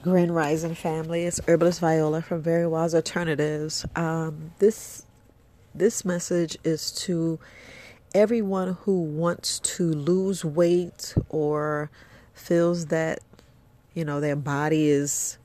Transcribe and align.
Grand 0.00 0.32
Rising 0.32 0.76
family, 0.76 1.24
it's 1.24 1.40
Herbalist 1.48 1.80
Viola 1.80 2.22
from 2.22 2.40
Very 2.40 2.68
Wise 2.68 2.94
Alternatives. 2.94 3.84
Um, 3.96 4.52
this 4.60 5.04
this 5.74 6.04
message 6.04 6.56
is 6.62 6.92
to 6.92 7.40
everyone 8.14 8.74
who 8.82 9.02
wants 9.02 9.58
to 9.58 9.92
lose 9.92 10.44
weight 10.44 11.16
or 11.28 11.90
feels 12.32 12.86
that 12.86 13.18
you 13.92 14.04
know 14.04 14.20
their 14.20 14.36
body 14.36 14.88
is 14.88 15.36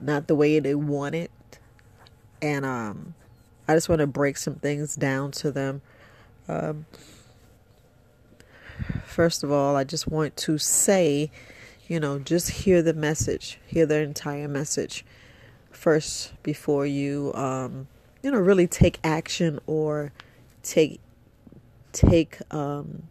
not 0.00 0.28
the 0.28 0.34
way 0.34 0.58
they 0.58 0.74
want 0.74 1.14
it, 1.14 1.30
and 2.40 2.64
um, 2.64 3.14
I 3.68 3.74
just 3.74 3.90
want 3.90 3.98
to 3.98 4.06
break 4.06 4.38
some 4.38 4.54
things 4.54 4.96
down 4.96 5.30
to 5.32 5.52
them. 5.52 5.82
Um, 6.48 6.86
first 9.04 9.44
of 9.44 9.52
all, 9.52 9.76
I 9.76 9.84
just 9.84 10.08
want 10.08 10.38
to 10.38 10.56
say 10.56 11.30
you 11.88 12.00
know, 12.00 12.18
just 12.18 12.50
hear 12.50 12.82
the 12.82 12.94
message, 12.94 13.58
hear 13.66 13.86
the 13.86 14.00
entire 14.00 14.48
message 14.48 15.04
first 15.70 16.32
before 16.42 16.86
you, 16.86 17.32
um, 17.34 17.86
you 18.22 18.30
know, 18.30 18.38
really 18.38 18.66
take 18.66 18.98
action 19.04 19.60
or 19.66 20.12
take 20.62 21.00
take 21.92 22.38
um, 22.52 23.04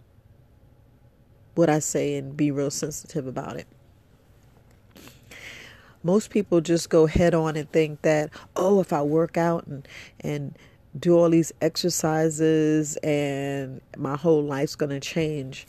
what 1.55 1.70
I 1.70 1.80
say 1.80 2.16
and 2.16 2.35
be 2.35 2.52
real 2.52 2.70
sensitive 2.70 3.26
about 3.26 3.55
it. 3.55 3.68
Most 6.04 6.30
people 6.30 6.62
just 6.62 6.90
go 6.90 7.07
head 7.07 7.34
on 7.34 7.55
and 7.55 7.71
think 7.71 8.04
that, 8.04 8.30
oh, 8.55 8.80
if 8.80 8.94
I 8.94 9.02
work 9.02 9.38
out 9.38 9.66
and 9.68 9.88
and 10.20 10.57
do 10.98 11.18
all 11.18 11.30
these 11.30 11.52
exercises 11.62 12.96
and 12.98 13.82
my 13.98 14.16
whole 14.16 14.44
life's 14.44 14.76
to 14.91 14.99
change. 14.99 15.68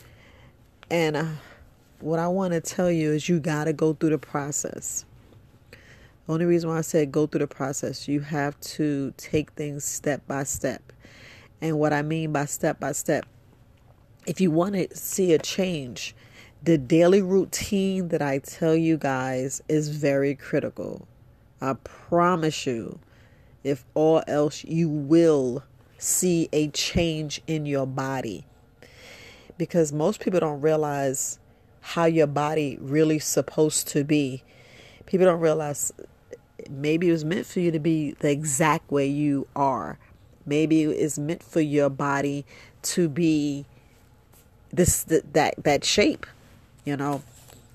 And 0.91 1.17
uh, 1.17 1.27
what 2.01 2.19
I 2.19 2.29
want 2.29 2.53
to 2.53 2.61
tell 2.61 2.91
you 2.91 3.13
is 3.13 3.29
you 3.29 3.41
got 3.41 3.65
to 3.65 3.73
go 3.73 3.95
through 3.95 4.11
the 4.11 4.19
process. 4.19 5.05
The 5.71 6.33
only 6.33 6.45
reason 6.45 6.71
why 6.71 6.79
I 6.79 6.83
said 6.83 7.13
go 7.13 7.27
through 7.27 7.41
the 7.41 7.47
process, 7.47 8.09
you 8.09 8.21
have 8.21 8.59
to 8.61 9.15
take 9.17 9.53
things 9.53 9.85
step 9.85 10.27
by 10.27 10.45
step. 10.45 10.93
And 11.61 11.79
what 11.79 11.93
I 11.93 12.03
mean 12.03 12.33
by 12.33 12.47
step 12.47 12.81
by 12.81 12.93
step, 12.93 13.27
if 14.27 14.41
you 14.41 14.51
want 14.51 14.75
to 14.75 14.95
see 14.97 15.33
a 15.33 15.39
change, 15.39 16.15
the 16.63 16.77
daily 16.77 17.23
routine 17.23 18.09
that 18.09 18.21
I 18.21 18.39
tell 18.39 18.75
you 18.75 18.97
guys 18.97 19.63
is 19.69 19.89
very 19.89 20.35
critical. 20.35 21.07
I 21.61 21.75
promise 21.75 22.67
you, 22.67 22.99
if 23.63 23.85
all 23.95 24.23
else, 24.27 24.65
you 24.65 24.89
will 24.89 25.63
see 25.99 26.49
a 26.53 26.69
change 26.69 27.41
in 27.47 27.67
your 27.67 27.87
body. 27.87 28.45
Because 29.59 29.93
most 29.93 30.21
people 30.21 30.41
don't 30.41 30.61
realize 30.61 31.39
how 31.87 32.05
your 32.05 32.27
body 32.27 32.77
really 32.81 33.21
supposed 33.21 33.87
to 33.87 34.03
be. 34.03 34.43
People 35.07 35.25
don't 35.25 35.39
realize 35.39 35.93
maybe 36.69 37.09
it 37.09 37.13
was 37.13 37.25
meant 37.25 37.47
for 37.47 37.61
you 37.61 37.71
to 37.71 37.79
be 37.79 38.11
the 38.19 38.29
exact 38.29 38.91
way 38.91 39.07
you 39.07 39.47
are. 39.55 39.97
Maybe 40.45 40.83
it's 40.83 41.17
meant 41.17 41.45
for 41.45 41.61
your 41.61 41.89
body 41.89 42.45
to 42.83 43.09
be 43.09 43.67
this 44.73 45.05
that 45.05 45.55
that 45.63 45.85
shape. 45.85 46.27
You 46.85 46.97
know, 46.97 47.23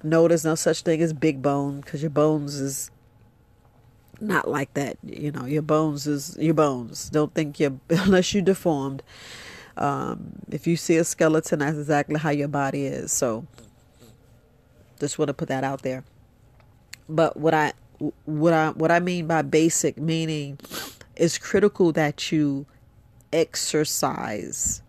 no, 0.03 0.27
there's 0.27 0.43
no 0.43 0.55
such 0.55 0.81
thing 0.81 1.01
as 1.01 1.13
big 1.13 1.41
bone 1.41 1.79
because 1.79 2.01
your 2.01 2.09
bones 2.09 2.55
is 2.55 2.91
not 4.19 4.45
like 4.45 4.73
that. 4.73 4.97
You 5.03 5.31
know, 5.31 5.45
your 5.45 5.61
bones 5.61 6.05
is 6.05 6.35
your 6.37 6.53
bones. 6.53 7.09
Don't 7.09 7.33
think 7.33 7.61
you're 7.61 7.79
unless 7.89 8.33
you're 8.33 8.43
deformed. 8.43 9.03
Um, 9.77 10.33
if 10.51 10.67
you 10.67 10.75
see 10.75 10.97
a 10.97 11.05
skeleton, 11.05 11.59
that's 11.59 11.77
exactly 11.77 12.19
how 12.19 12.31
your 12.31 12.49
body 12.49 12.87
is. 12.87 13.13
So 13.13 13.47
just 15.01 15.19
want 15.19 15.27
to 15.27 15.33
put 15.33 15.49
that 15.49 15.63
out 15.63 15.81
there. 15.81 16.03
But 17.09 17.37
what 17.37 17.53
I 17.53 17.73
what 18.25 18.53
I 18.53 18.69
what 18.69 18.91
I 18.91 18.99
mean 18.99 19.27
by 19.27 19.41
basic 19.41 19.97
meaning 19.97 20.59
is 21.15 21.37
critical 21.37 21.91
that 21.93 22.31
you 22.31 22.65
exercise. 23.33 24.81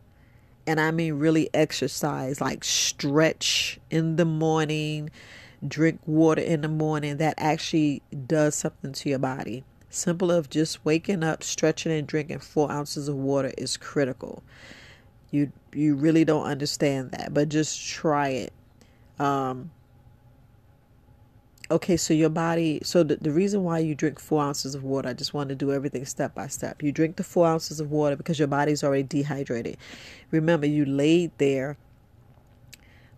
And 0.66 0.80
I 0.80 0.92
mean 0.92 1.14
really 1.14 1.50
exercise, 1.52 2.40
like 2.40 2.62
stretch 2.62 3.80
in 3.90 4.14
the 4.16 4.24
morning, 4.24 5.10
drink 5.66 6.00
water 6.06 6.40
in 6.40 6.60
the 6.60 6.68
morning. 6.68 7.16
That 7.16 7.34
actually 7.36 8.02
does 8.26 8.54
something 8.54 8.92
to 8.92 9.08
your 9.08 9.18
body. 9.18 9.64
Simple 9.90 10.30
of 10.30 10.48
just 10.48 10.84
waking 10.84 11.24
up, 11.24 11.42
stretching, 11.42 11.92
and 11.92 12.06
drinking 12.06 12.38
four 12.38 12.70
ounces 12.70 13.08
of 13.08 13.16
water 13.16 13.52
is 13.58 13.76
critical. 13.76 14.42
You 15.30 15.50
you 15.74 15.96
really 15.96 16.24
don't 16.24 16.44
understand 16.44 17.10
that, 17.10 17.34
but 17.34 17.48
just 17.48 17.84
try 17.84 18.28
it. 18.28 18.52
Um, 19.18 19.70
okay, 21.72 21.96
so 21.96 22.14
your 22.14 22.28
body, 22.28 22.80
so 22.84 23.02
the, 23.02 23.16
the 23.16 23.32
reason 23.32 23.64
why 23.64 23.78
you 23.78 23.94
drink 23.94 24.20
four 24.20 24.42
ounces 24.42 24.74
of 24.74 24.84
water, 24.84 25.08
I 25.08 25.14
just 25.14 25.34
want 25.34 25.48
to 25.48 25.54
do 25.54 25.72
everything 25.72 26.04
step 26.04 26.34
by 26.34 26.46
step. 26.46 26.82
You 26.82 26.92
drink 26.92 27.16
the 27.16 27.24
four 27.24 27.46
ounces 27.46 27.80
of 27.80 27.90
water 27.90 28.14
because 28.14 28.38
your 28.38 28.48
body's 28.48 28.84
already 28.84 29.04
dehydrated. 29.04 29.78
Remember, 30.30 30.66
you 30.66 30.84
laid 30.84 31.32
there 31.38 31.76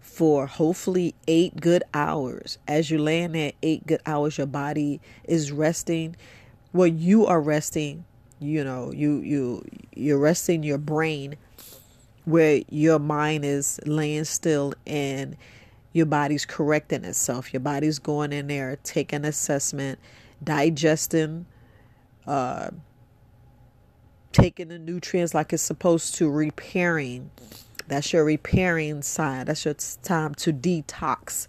for 0.00 0.47
hopefully 0.47 1.14
eight 1.26 1.60
good 1.60 1.82
hours. 1.93 2.59
As 2.69 2.91
you're 2.91 3.00
laying 3.00 3.32
there 3.32 3.53
eight 3.62 3.87
good 3.87 4.00
hours, 4.06 4.38
your 4.38 4.47
body 4.47 5.00
is 5.25 5.50
resting. 5.50 6.14
Well, 6.72 6.87
you 6.87 7.26
are 7.26 7.41
resting. 7.41 8.04
You 8.41 8.62
know, 8.62 8.93
you 8.93 9.19
you 9.19 9.64
you're 9.94 10.19
resting 10.19 10.62
your 10.62 10.78
brain, 10.78 11.37
where 12.25 12.62
your 12.69 12.98
mind 12.98 13.44
is 13.44 13.81
laying 13.87 14.25
still 14.25 14.75
and 14.87 15.37
your 15.94 16.06
body's 16.06 16.44
correcting 16.44 17.05
itself. 17.05 17.55
Your 17.55 17.60
body's 17.60 17.99
going 18.00 18.32
in 18.32 18.49
there, 18.49 18.77
taking 18.82 19.25
assessment, 19.25 20.00
digesting, 20.43 21.47
uh, 22.27 22.71
taking 24.32 24.69
the 24.69 24.78
nutrients 24.78 25.32
like 25.34 25.53
it's 25.53 25.62
supposed 25.62 26.16
to, 26.16 26.28
repairing. 26.28 27.31
That's 27.87 28.12
your 28.12 28.25
repairing 28.25 29.03
side. 29.03 29.47
That's 29.47 29.65
your 29.65 29.75
time 30.03 30.34
to 30.37 30.53
detox. 30.53 31.47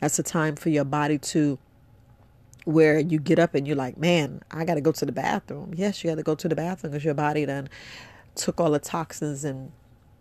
That's 0.00 0.16
the 0.16 0.22
time 0.22 0.56
for 0.56 0.70
your 0.70 0.84
body 0.84 1.18
to 1.18 1.58
where 2.64 2.98
you 2.98 3.18
get 3.18 3.38
up 3.38 3.54
and 3.54 3.66
you're 3.66 3.76
like, 3.76 3.98
man, 3.98 4.40
I 4.50 4.64
got 4.64 4.76
to 4.76 4.80
go 4.80 4.92
to 4.92 5.04
the 5.04 5.12
bathroom. 5.12 5.74
Yes, 5.76 6.02
you 6.02 6.10
got 6.10 6.16
to 6.16 6.22
go 6.22 6.34
to 6.34 6.48
the 6.48 6.56
bathroom 6.56 6.92
because 6.92 7.04
your 7.04 7.12
body 7.12 7.44
done 7.44 7.68
took 8.34 8.60
all 8.60 8.70
the 8.70 8.78
toxins 8.78 9.44
and, 9.44 9.72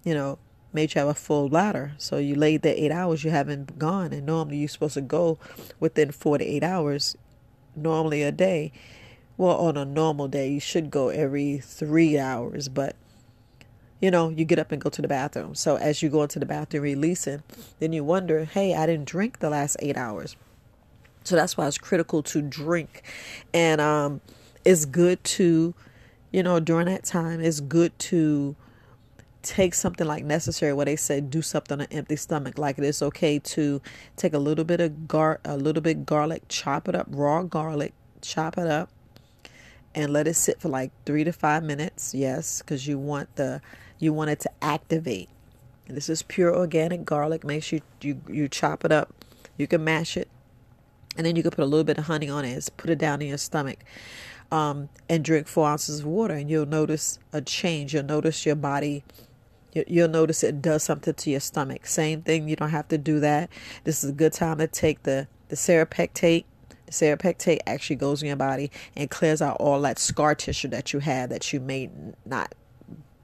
you 0.04 0.14
know, 0.14 0.38
made 0.74 0.94
you 0.94 1.00
have 1.00 1.08
a 1.08 1.14
full 1.14 1.50
bladder. 1.50 1.94
So 1.98 2.18
you 2.18 2.36
laid 2.36 2.62
there 2.62 2.76
eight 2.76 2.92
hours, 2.92 3.24
you 3.24 3.32
haven't 3.32 3.78
gone. 3.78 4.14
And 4.14 4.26
normally 4.26 4.58
you're 4.58 4.70
supposed 4.70 4.96
to 4.96 5.02
go 5.02 5.38
within 5.80 6.12
four 6.12 6.38
to 6.38 6.44
eight 6.44 6.64
hours, 6.64 7.18
normally 7.76 8.24
a 8.24 8.32
day. 8.32 8.72
Well, 9.38 9.58
on 9.58 9.78
a 9.78 9.86
normal 9.86 10.28
day, 10.28 10.50
you 10.50 10.60
should 10.60 10.92
go 10.92 11.10
every 11.10 11.58
three 11.58 12.20
hours, 12.20 12.70
but 12.70 12.96
you 14.04 14.12
know, 14.12 14.28
you 14.28 14.44
get 14.44 14.60
up 14.60 14.74
and 14.74 14.82
go 14.82 14.90
to 14.90 15.02
the 15.02 15.08
bathroom. 15.08 15.56
So 15.56 15.78
as 15.78 16.04
you 16.04 16.10
go 16.10 16.24
into 16.24 16.38
the 16.38 16.46
bathroom 16.46 16.84
releasing, 16.84 17.42
then 17.80 17.94
you 17.94 18.04
wonder, 18.04 18.44
hey, 18.44 18.76
I 18.76 18.86
didn't 18.86 19.06
drink 19.06 19.40
the 19.40 19.50
last 19.50 19.78
eight 19.80 19.96
hours. 19.96 20.36
So 21.24 21.38
that's 21.38 21.56
why 21.56 21.68
it's 21.68 21.78
critical 21.78 22.22
to 22.24 22.42
drink. 22.42 23.04
And 23.54 23.80
um, 23.80 24.20
it's 24.66 24.84
good 24.84 25.24
to, 25.24 25.74
you 26.32 26.44
know, 26.44 26.60
during 26.60 26.88
that 26.88 27.06
time, 27.06 27.40
it's 27.40 27.62
good 27.62 27.98
to 28.00 28.58
take 29.44 29.74
something 29.74 30.08
like 30.08 30.24
necessary 30.24 30.74
where 30.74 30.86
they 30.86 30.96
say 30.96 31.22
do 31.22 31.42
something 31.42 31.76
on 31.80 31.82
an 31.82 31.88
empty 31.92 32.16
stomach. 32.16 32.58
Like 32.58 32.78
it 32.78 32.84
is 32.84 33.02
okay 33.02 33.40
to 33.40 33.82
take 34.16 34.34
a 34.34 34.40
little 34.40 34.64
bit 34.64 34.80
of 34.80 35.08
gar 35.08 35.40
a 35.46 35.58
little 35.58 35.82
bit 35.82 36.06
garlic 36.06 36.44
chop 36.48 36.88
it 36.88 36.96
up 36.96 37.08
raw 37.10 37.44
garlic 37.44 37.94
chop 38.22 38.58
it 38.58 38.68
up 38.68 38.90
and 39.94 40.12
let 40.12 40.28
it 40.28 40.34
sit 40.34 40.60
for 40.60 40.70
like 40.70 40.92
three 41.06 41.24
to 41.24 41.32
five 41.32 41.64
minutes 41.64 42.14
yes 42.16 42.62
because 42.62 42.88
you 42.88 42.98
want 42.98 43.36
the 43.36 43.62
you 44.00 44.14
want 44.14 44.32
it 44.32 44.40
to 44.42 44.52
activate. 44.62 45.30
This 45.88 46.10
is 46.10 46.24
pure 46.24 46.56
organic 46.56 47.06
garlic. 47.06 47.44
Make 47.44 47.64
sure 47.64 47.80
you, 48.02 48.22
you 48.28 48.34
you 48.34 48.48
chop 48.48 48.86
it 48.86 48.92
up. 48.92 49.14
You 49.58 49.68
can 49.68 49.84
mash 49.84 50.18
it 50.18 50.30
and 51.16 51.26
then 51.26 51.36
you 51.36 51.44
can 51.44 51.52
put 51.52 51.64
a 51.64 51.68
little 51.68 51.84
bit 51.84 51.98
of 51.98 52.06
honey 52.06 52.30
on 52.30 52.46
it. 52.46 52.70
Put 52.78 52.90
it 52.90 52.98
down 52.98 53.22
in 53.22 53.30
your 53.30 53.38
stomach 53.38 53.80
um, 54.52 54.90
and 55.10 55.24
drink 55.24 55.48
four 55.48 55.68
ounces 55.68 56.00
of 56.00 56.06
water 56.06 56.34
and 56.34 56.50
you'll 56.50 56.66
notice 56.66 57.20
a 57.32 57.42
change. 57.42 57.94
You'll 57.94 58.04
notice 58.04 58.46
your 58.46 58.56
body 58.56 59.04
You'll 59.88 60.08
notice 60.08 60.44
it 60.44 60.62
does 60.62 60.84
something 60.84 61.14
to 61.14 61.30
your 61.32 61.40
stomach. 61.40 61.88
Same 61.88 62.22
thing, 62.22 62.48
you 62.48 62.56
don't 62.56 62.70
have 62.70 62.88
to 62.90 62.98
do 62.98 63.20
that. 63.22 63.50
This 63.84 64.04
is 64.04 64.12
a 64.12 64.14
good 64.14 64.34
time 64.34 64.60
to 64.60 64.68
take 64.68 65.04
the, 65.04 65.28
the 65.50 65.56
serrapeptase. 65.56 66.46
The 66.86 66.92
serrapeptase 66.92 67.60
actually 67.66 67.96
goes 67.96 68.22
in 68.22 68.28
your 68.28 68.38
body 68.38 68.70
and 68.96 69.10
clears 69.10 69.42
out 69.42 69.58
all 69.60 69.82
that 69.82 69.98
scar 69.98 70.36
tissue 70.36 70.68
that 70.70 70.94
you 70.94 71.00
have 71.00 71.30
that 71.30 71.52
you 71.52 71.60
may 71.60 71.90
not 72.26 72.54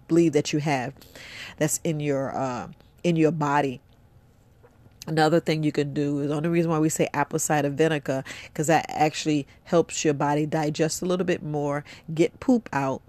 believe 0.07 0.33
that 0.33 0.51
you 0.51 0.59
have 0.59 0.93
that's 1.57 1.79
in 1.83 1.99
your 1.99 2.35
uh, 2.35 2.67
in 3.03 3.15
your 3.15 3.31
body. 3.31 3.79
Another 5.07 5.39
thing 5.39 5.63
you 5.63 5.71
can 5.71 5.93
do 5.93 6.19
is 6.19 6.29
the 6.29 6.35
only 6.35 6.49
reason 6.49 6.69
why 6.69 6.79
we 6.79 6.89
say 6.89 7.09
apple 7.13 7.39
cider 7.39 7.69
vinegar 7.69 8.23
because 8.43 8.67
that 8.67 8.85
actually 8.89 9.47
helps 9.63 10.03
your 10.03 10.13
body 10.13 10.45
digest 10.45 11.01
a 11.01 11.05
little 11.05 11.25
bit 11.25 11.41
more, 11.41 11.83
get 12.13 12.39
poop 12.39 12.69
out, 12.73 13.01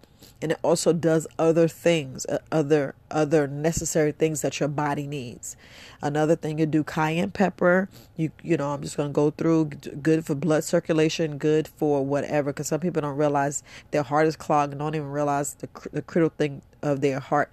and 0.43 0.53
it 0.53 0.59
also 0.63 0.93
does 0.93 1.27
other 1.39 1.69
things, 1.69 2.25
uh, 2.27 2.39
other 2.51 2.95
other 3.11 3.47
necessary 3.47 4.13
things 4.13 4.41
that 4.43 4.61
your 4.61 4.69
body 4.69 5.07
needs. 5.07 5.57
Another 6.03 6.37
thing 6.37 6.59
you 6.59 6.67
do 6.67 6.83
cayenne 6.83 7.31
pepper. 7.31 7.89
You 8.17 8.31
you 8.43 8.57
know 8.57 8.71
I'm 8.71 8.83
just 8.83 8.97
gonna 8.97 9.11
go 9.11 9.31
through. 9.31 9.67
Good 9.67 10.25
for 10.25 10.35
blood 10.35 10.65
circulation. 10.65 11.39
Good 11.39 11.69
for 11.69 12.05
whatever. 12.05 12.53
Because 12.53 12.69
some 12.69 12.81
people 12.81 13.03
don't 13.03 13.17
realize 13.17 13.63
their 13.91 14.03
heart 14.03 14.27
is 14.27 14.37
clogged 14.37 14.73
and 14.73 14.81
don't 14.81 14.95
even 14.95 15.11
realize 15.11 15.55
the 15.55 15.69
the 15.93 16.03
critical 16.03 16.35
thing 16.37 16.63
of 16.83 17.01
their 17.01 17.21
heart. 17.21 17.53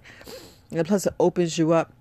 And 0.70 0.86
plus, 0.86 1.06
it 1.06 1.14
opens 1.18 1.58
you 1.58 1.72
up, 1.72 1.92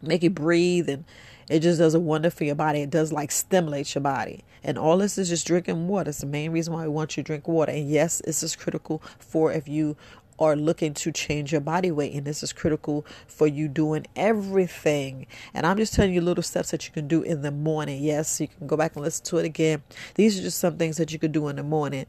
make 0.00 0.22
you 0.22 0.30
breathe, 0.30 0.88
and 0.88 1.04
it 1.48 1.60
just 1.60 1.78
does 1.78 1.94
a 1.94 2.00
wonder 2.00 2.30
for 2.30 2.44
your 2.44 2.54
body. 2.54 2.82
It 2.82 2.90
does 2.90 3.12
like 3.12 3.30
stimulate 3.30 3.94
your 3.94 4.02
body. 4.02 4.44
And 4.64 4.78
all 4.78 4.98
this 4.98 5.18
is 5.18 5.28
just 5.28 5.46
drinking 5.46 5.88
water. 5.88 6.10
It's 6.10 6.20
the 6.20 6.26
main 6.26 6.52
reason 6.52 6.72
why 6.72 6.82
we 6.82 6.88
want 6.88 7.16
you 7.16 7.22
to 7.22 7.26
drink 7.26 7.48
water. 7.48 7.72
And 7.72 7.88
yes, 7.88 8.22
this 8.24 8.42
is 8.42 8.54
critical 8.54 9.02
for 9.18 9.52
if 9.52 9.68
you 9.68 9.96
are 10.38 10.56
looking 10.56 10.94
to 10.94 11.12
change 11.12 11.52
your 11.52 11.60
body 11.60 11.90
weight 11.90 12.14
and 12.14 12.24
this 12.24 12.42
is 12.42 12.52
critical 12.52 13.06
for 13.26 13.46
you 13.46 13.68
doing 13.68 14.06
everything 14.16 15.26
and 15.52 15.66
i'm 15.66 15.76
just 15.76 15.92
telling 15.94 16.12
you 16.12 16.20
little 16.20 16.42
steps 16.42 16.70
that 16.70 16.86
you 16.86 16.92
can 16.92 17.06
do 17.06 17.22
in 17.22 17.42
the 17.42 17.50
morning 17.50 18.02
yes 18.02 18.40
you 18.40 18.48
can 18.48 18.66
go 18.66 18.76
back 18.76 18.96
and 18.96 19.04
listen 19.04 19.24
to 19.24 19.36
it 19.36 19.44
again 19.44 19.82
these 20.14 20.38
are 20.38 20.42
just 20.42 20.58
some 20.58 20.76
things 20.78 20.96
that 20.96 21.12
you 21.12 21.18
could 21.18 21.32
do 21.32 21.48
in 21.48 21.56
the 21.56 21.62
morning 21.62 22.06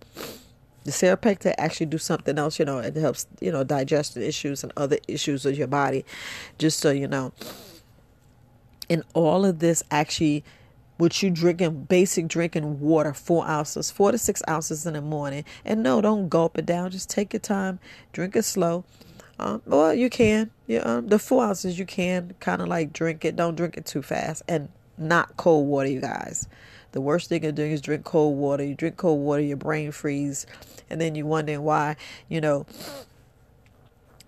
the 0.83 0.91
Serrapeptase 0.91 1.55
actually 1.57 1.85
do 1.85 1.97
something 1.97 2.37
else, 2.37 2.59
you 2.59 2.65
know, 2.65 2.79
it 2.79 2.95
helps, 2.95 3.25
you 3.39 3.51
know, 3.51 3.63
digestion 3.63 4.21
issues 4.21 4.63
and 4.63 4.73
other 4.75 4.97
issues 5.07 5.45
of 5.45 5.57
your 5.57 5.67
body, 5.67 6.05
just 6.57 6.79
so 6.79 6.91
you 6.91 7.07
know. 7.07 7.31
And 8.93 9.03
all 9.15 9.43
of 9.43 9.57
this 9.57 9.81
actually 9.89 10.43
what 10.97 11.23
you 11.23 11.31
drinking 11.31 11.85
basic 11.85 12.27
drinking 12.27 12.79
water 12.79 13.11
four 13.11 13.43
ounces 13.47 13.89
four 13.89 14.11
to 14.11 14.19
six 14.19 14.43
ounces 14.47 14.85
in 14.85 14.93
the 14.93 15.01
morning. 15.01 15.45
And 15.65 15.81
no 15.81 15.99
don't 15.99 16.29
gulp 16.29 16.59
it 16.59 16.67
down. 16.67 16.91
Just 16.91 17.09
take 17.09 17.33
your 17.33 17.39
time. 17.39 17.79
Drink 18.11 18.35
it 18.35 18.43
slow. 18.43 18.85
Um, 19.39 19.63
well 19.65 19.95
you 19.95 20.11
can. 20.11 20.51
Yeah 20.67 20.81
um, 20.81 21.07
the 21.07 21.17
four 21.17 21.43
ounces 21.43 21.79
you 21.79 21.87
can 21.87 22.35
kind 22.39 22.61
of 22.61 22.67
like 22.67 22.93
drink 22.93 23.25
it. 23.25 23.35
Don't 23.35 23.55
drink 23.55 23.77
it 23.77 23.87
too 23.87 24.03
fast. 24.03 24.43
And 24.47 24.69
not 24.95 25.37
cold 25.37 25.67
water 25.67 25.89
you 25.89 25.99
guys. 25.99 26.47
The 26.91 27.01
worst 27.01 27.29
thing 27.29 27.41
you're 27.41 27.51
doing 27.51 27.71
is 27.71 27.81
drink 27.81 28.03
cold 28.03 28.37
water. 28.37 28.63
You 28.63 28.75
drink 28.75 28.97
cold 28.97 29.21
water 29.21 29.41
your 29.41 29.57
brain 29.57 29.91
freeze. 29.91 30.45
And 30.87 31.01
then 31.01 31.15
you're 31.15 31.25
wondering 31.25 31.63
why 31.63 31.95
you 32.29 32.39
know 32.41 32.67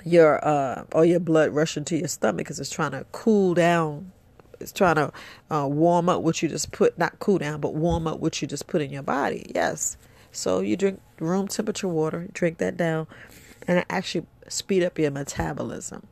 your 0.03 0.43
uh 0.43 0.85
all 0.91 1.05
your 1.05 1.19
blood 1.19 1.51
rushing 1.51 1.85
to 1.85 1.95
your 1.95 2.07
stomach 2.07 2.37
because 2.37 2.59
it's 2.59 2.71
trying 2.71 2.91
to 2.91 3.05
cool 3.11 3.53
down 3.53 4.11
it's 4.59 4.71
trying 4.71 4.95
to 4.95 5.11
uh, 5.51 5.67
warm 5.67 6.09
up 6.09 6.21
what 6.21 6.41
you 6.41 6.49
just 6.49 6.71
put, 6.71 6.97
not 6.97 7.19
cool 7.19 7.37
down, 7.37 7.61
but 7.61 7.73
warm 7.75 8.07
up 8.07 8.19
what 8.19 8.41
you 8.41 8.47
just 8.47 8.67
put 8.67 8.81
in 8.81 8.91
your 8.91 9.03
body. 9.03 9.51
Yes. 9.53 9.97
So 10.31 10.59
you 10.59 10.75
drink 10.75 11.01
room 11.19 11.47
temperature 11.47 11.87
water, 11.87 12.27
drink 12.33 12.57
that 12.57 12.75
down, 12.75 13.07
and 13.67 13.79
it 13.79 13.85
actually 13.89 14.25
speed 14.47 14.83
up 14.83 14.99
your 14.99 15.11
metabolism. 15.11 16.05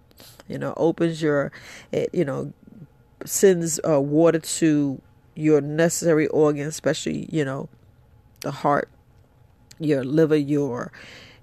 You 0.48 0.57
know, 0.57 0.74
opens 0.78 1.22
your, 1.22 1.51
it 1.92 2.10
you 2.13 2.25
know, 2.25 2.54
sends 3.25 3.80
uh, 3.88 4.00
water 4.00 4.40
to 4.40 5.01
your 5.36 5.62
necessary 5.62 6.28
organs, 6.28 6.69
especially 6.69 7.28
you 7.31 7.44
know, 7.44 7.69
the 8.42 8.51
heart, 8.51 8.90
your 9.80 10.04
liver, 10.04 10.38
your 10.38 10.92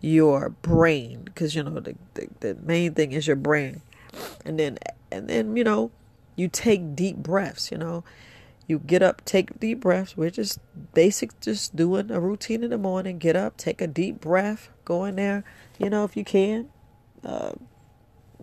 your 0.01 0.49
brain, 0.49 1.23
because 1.25 1.55
you 1.55 1.63
know 1.63 1.81
the, 1.81 1.95
the 2.15 2.29
the 2.41 2.55
main 2.63 2.95
thing 2.95 3.13
is 3.13 3.27
your 3.27 3.37
brain, 3.37 3.83
and 4.45 4.59
then 4.59 4.79
and 5.11 5.29
then 5.29 5.57
you 5.57 5.65
know 5.65 5.91
you 6.37 6.49
take 6.49 6.95
deep 6.95 7.17
breaths, 7.17 7.71
you 7.71 7.79
know. 7.79 8.05
You 8.67 8.79
get 8.79 9.03
up, 9.03 9.25
take 9.25 9.59
deep 9.59 9.81
breaths. 9.81 10.17
We're 10.17 10.31
just 10.31 10.61
basic, 10.95 11.39
just 11.41 11.75
doing 11.75 12.11
a 12.11 12.21
routine 12.21 12.63
in 12.63 12.71
the 12.71 12.79
morning. 12.79 13.19
Get 13.19 13.35
up, 13.35 13.57
take 13.57 13.81
a 13.81 13.89
deep 13.89 14.21
breath, 14.21 14.69
go 14.85 15.05
in 15.05 15.17
there, 15.17 15.43
you 15.79 15.91
know, 15.91 16.05
if 16.05 16.17
you 16.17 16.25
can. 16.25 16.69
Uh, 17.25 17.53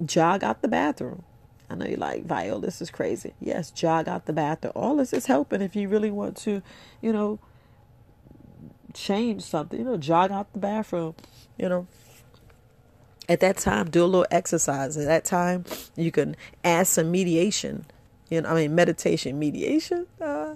jog 0.06 0.44
out 0.44 0.62
the 0.62 0.68
bathroom. 0.68 1.24
I 1.69 1.75
know 1.75 1.86
you're 1.86 1.98
like, 1.98 2.25
Viola, 2.25 2.62
this 2.62 2.81
is 2.81 2.89
crazy. 2.89 3.34
Yes, 3.39 3.72
jog 3.72 4.07
out 4.07 4.25
the 4.25 4.33
bathroom. 4.33 4.74
All 4.75 4.95
this 4.98 5.13
is 5.13 5.25
helping 5.25 5.62
if 5.62 5.75
you 5.75 5.90
really 5.90 6.12
want 6.12 6.38
to, 6.38 6.62
you 7.01 7.12
know, 7.12 7.40
change 8.94 9.44
something. 9.44 9.80
You 9.80 9.86
know, 9.86 9.98
jog 9.98 10.31
out 10.31 10.51
the 10.54 10.60
bathroom, 10.60 11.16
you 11.57 11.69
know. 11.69 11.88
At 13.29 13.41
that 13.41 13.57
time, 13.57 13.89
do 13.89 14.03
a 14.03 14.06
little 14.06 14.27
exercise. 14.31 14.97
At 14.97 15.06
that 15.06 15.25
time, 15.25 15.65
you 15.95 16.12
can 16.12 16.35
add 16.63 16.88
some 16.88 17.12
mediation. 17.12 17.85
You 18.29 18.41
know, 18.41 18.50
I 18.50 18.56
mean, 18.56 18.75
meditation, 18.75 19.38
mediation. 19.38 20.07
Uh, 20.21 20.56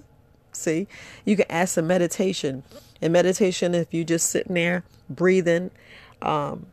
see, 0.52 0.86
you 1.24 1.36
can 1.36 1.46
add 1.50 1.68
some 1.68 1.86
meditation. 1.86 2.62
And 3.00 3.12
meditation, 3.12 3.74
if 3.74 3.92
you 3.92 4.04
just 4.04 4.30
sitting 4.30 4.54
there 4.54 4.84
breathing, 5.10 5.70
um, 6.22 6.66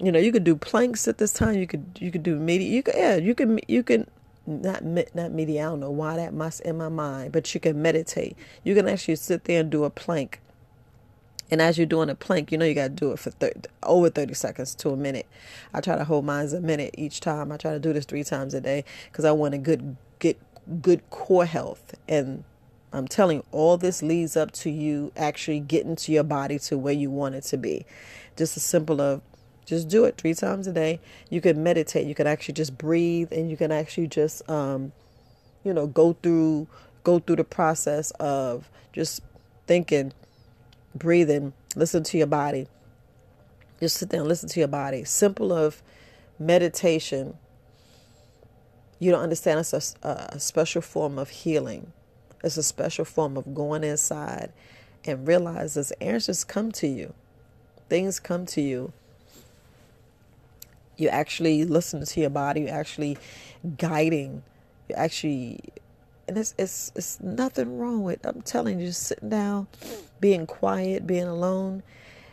you 0.00 0.12
know, 0.12 0.18
you 0.18 0.32
could 0.32 0.44
do 0.44 0.56
planks 0.56 1.08
at 1.08 1.18
this 1.18 1.32
time. 1.32 1.54
You 1.54 1.66
could 1.66 1.84
you 1.98 2.10
could 2.10 2.22
do 2.22 2.36
medi. 2.36 2.64
You 2.64 2.82
could 2.82 2.94
yeah, 2.96 3.16
you 3.16 3.34
can 3.34 3.60
you 3.66 3.82
can 3.82 4.08
not 4.46 4.84
not 4.84 5.32
medi. 5.32 5.60
I 5.60 5.64
don't 5.64 5.80
know 5.80 5.90
why 5.90 6.16
that 6.16 6.32
must 6.32 6.60
in 6.60 6.78
my 6.78 6.88
mind, 6.88 7.32
but 7.32 7.52
you 7.54 7.60
can 7.60 7.80
meditate. 7.82 8.36
You 8.62 8.74
can 8.74 8.88
actually 8.88 9.16
sit 9.16 9.44
there 9.44 9.60
and 9.60 9.70
do 9.70 9.84
a 9.84 9.90
plank 9.90 10.40
and 11.50 11.62
as 11.62 11.78
you're 11.78 11.86
doing 11.86 12.10
a 12.10 12.14
plank, 12.14 12.52
you 12.52 12.58
know 12.58 12.64
you 12.64 12.74
got 12.74 12.84
to 12.84 12.88
do 12.90 13.12
it 13.12 13.18
for 13.18 13.30
30, 13.30 13.68
over 13.82 14.10
30 14.10 14.34
seconds 14.34 14.74
to 14.76 14.90
a 14.90 14.96
minute. 14.96 15.26
I 15.72 15.80
try 15.80 15.96
to 15.96 16.04
hold 16.04 16.24
mine 16.24 16.48
a 16.54 16.60
minute 16.60 16.94
each 16.98 17.20
time. 17.20 17.50
I 17.50 17.56
try 17.56 17.72
to 17.72 17.78
do 17.78 17.92
this 17.92 18.04
three 18.04 18.24
times 18.24 18.54
a 18.54 18.60
day 18.60 18.84
because 19.10 19.24
I 19.24 19.32
want 19.32 19.54
a 19.54 19.58
good 19.58 19.96
get 20.18 20.38
good 20.82 21.08
core 21.10 21.46
health. 21.46 21.94
And 22.06 22.44
I'm 22.92 23.08
telling 23.08 23.38
you, 23.38 23.44
all 23.52 23.76
this 23.76 24.02
leads 24.02 24.36
up 24.36 24.52
to 24.52 24.70
you 24.70 25.12
actually 25.16 25.60
getting 25.60 25.96
to 25.96 26.12
your 26.12 26.24
body 26.24 26.58
to 26.60 26.76
where 26.76 26.94
you 26.94 27.10
want 27.10 27.34
it 27.34 27.44
to 27.44 27.56
be. 27.56 27.86
Just 28.36 28.56
a 28.56 28.60
simple 28.60 29.00
of 29.00 29.22
just 29.64 29.88
do 29.88 30.04
it 30.04 30.16
three 30.16 30.34
times 30.34 30.66
a 30.66 30.72
day. 30.72 31.00
You 31.28 31.40
can 31.40 31.62
meditate. 31.62 32.06
You 32.06 32.14
can 32.14 32.26
actually 32.26 32.54
just 32.54 32.78
breathe, 32.78 33.32
and 33.32 33.50
you 33.50 33.56
can 33.56 33.72
actually 33.72 34.06
just 34.06 34.48
um, 34.50 34.92
you 35.64 35.72
know 35.72 35.86
go 35.86 36.14
through 36.22 36.68
go 37.04 37.18
through 37.18 37.36
the 37.36 37.44
process 37.44 38.10
of 38.12 38.70
just 38.92 39.22
thinking 39.66 40.12
breathing, 40.98 41.52
listen 41.76 42.02
to 42.04 42.18
your 42.18 42.26
body. 42.26 42.66
Just 43.80 43.96
sit 43.96 44.10
there 44.10 44.20
and 44.20 44.28
listen 44.28 44.48
to 44.50 44.60
your 44.60 44.68
body. 44.68 45.04
Simple 45.04 45.52
of 45.52 45.82
meditation. 46.38 47.36
You 48.98 49.12
don't 49.12 49.22
understand 49.22 49.60
it's 49.60 49.96
a, 50.02 50.08
a 50.32 50.40
special 50.40 50.82
form 50.82 51.18
of 51.18 51.30
healing. 51.30 51.92
It's 52.42 52.56
a 52.56 52.62
special 52.62 53.04
form 53.04 53.36
of 53.36 53.54
going 53.54 53.84
inside 53.84 54.52
and 55.04 55.26
realize 55.26 55.76
as 55.76 55.92
answers 56.00 56.44
come 56.44 56.72
to 56.72 56.86
you, 56.86 57.14
things 57.88 58.20
come 58.20 58.46
to 58.46 58.60
you. 58.60 58.92
You 60.96 61.08
actually 61.08 61.64
listen 61.64 62.04
to 62.04 62.20
your 62.20 62.30
body. 62.30 62.62
You're 62.62 62.74
actually 62.74 63.18
guiding. 63.76 64.42
You're 64.88 64.98
actually 64.98 65.60
and 66.28 66.38
it's 66.38 66.54
it's 66.58 66.92
it's 66.94 67.20
nothing 67.20 67.78
wrong 67.78 68.02
with 68.04 68.24
I'm 68.24 68.42
telling 68.42 68.78
you, 68.78 68.86
just 68.86 69.04
sitting 69.04 69.30
down, 69.30 69.66
being 70.20 70.46
quiet, 70.46 71.06
being 71.06 71.26
alone, 71.26 71.82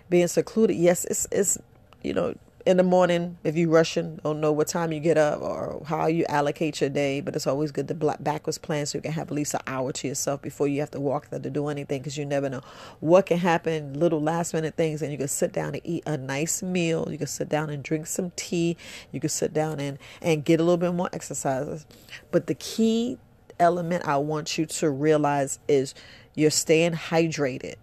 being 0.09 0.27
secluded. 0.27 0.75
Yes, 0.75 1.05
it's 1.05 1.27
it's 1.31 1.57
you 2.03 2.13
know 2.13 2.35
in 2.65 2.77
the 2.77 2.83
morning 2.83 3.37
if 3.43 3.55
you're 3.55 3.69
rushing, 3.69 4.19
don't 4.23 4.41
know 4.41 4.51
what 4.51 4.67
time 4.67 4.91
you 4.91 4.99
get 4.99 5.17
up 5.17 5.39
or 5.39 5.83
how 5.85 6.07
you 6.07 6.25
allocate 6.27 6.81
your 6.81 6.89
day, 6.89 7.21
but 7.21 7.35
it's 7.35 7.45
always 7.45 7.71
good 7.71 7.87
to 7.87 7.93
black 7.93 8.23
backwards 8.23 8.57
plan 8.57 8.85
so 8.85 8.97
you 8.97 9.01
can 9.03 9.11
have 9.11 9.27
at 9.27 9.33
least 9.33 9.53
an 9.53 9.59
hour 9.67 9.91
to 9.91 10.07
yourself 10.07 10.41
before 10.41 10.67
you 10.67 10.79
have 10.79 10.89
to 10.91 10.99
walk 10.99 11.29
there 11.29 11.39
to 11.39 11.49
do 11.49 11.67
anything 11.67 12.01
because 12.01 12.17
you 12.17 12.25
never 12.25 12.49
know 12.49 12.61
what 12.99 13.27
can 13.27 13.37
happen. 13.37 13.93
Little 13.93 14.21
last 14.21 14.53
minute 14.53 14.75
things, 14.75 15.01
and 15.01 15.11
you 15.11 15.17
can 15.17 15.27
sit 15.27 15.53
down 15.53 15.75
and 15.75 15.81
eat 15.83 16.03
a 16.07 16.17
nice 16.17 16.63
meal. 16.63 17.07
You 17.09 17.19
can 17.19 17.27
sit 17.27 17.49
down 17.49 17.69
and 17.69 17.83
drink 17.83 18.07
some 18.07 18.31
tea. 18.35 18.77
You 19.11 19.19
can 19.19 19.29
sit 19.29 19.53
down 19.53 19.79
and 19.79 19.99
and 20.21 20.43
get 20.43 20.59
a 20.59 20.63
little 20.63 20.77
bit 20.77 20.93
more 20.93 21.09
exercises. 21.13 21.85
But 22.31 22.47
the 22.47 22.55
key 22.55 23.19
element 23.59 24.07
I 24.07 24.17
want 24.17 24.57
you 24.57 24.65
to 24.65 24.89
realize 24.89 25.59
is 25.67 25.93
you're 26.33 26.51
staying 26.51 26.93
hydrated, 26.93 27.75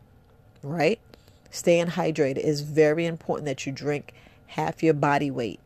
right? 0.63 1.01
Staying 1.51 1.89
hydrated 1.89 2.39
is 2.39 2.63
very 2.63 3.07
important 3.07 3.47
that 3.47 3.67
you 3.67 3.73
drink 3.73 4.13
half 4.47 4.83
your 4.83 4.95
body 4.95 5.31
weight 5.31 5.61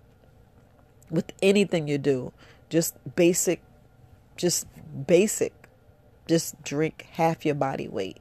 with 1.11 1.33
anything 1.43 1.89
you 1.89 1.99
do. 1.99 2.33
Just 2.69 2.95
basic, 3.15 3.63
just 4.37 4.67
basic. 5.07 5.53
Just 6.27 6.61
drink 6.65 7.07
half 7.13 7.47
your 7.47 7.55
body 7.55 7.87
weight. 7.87 8.19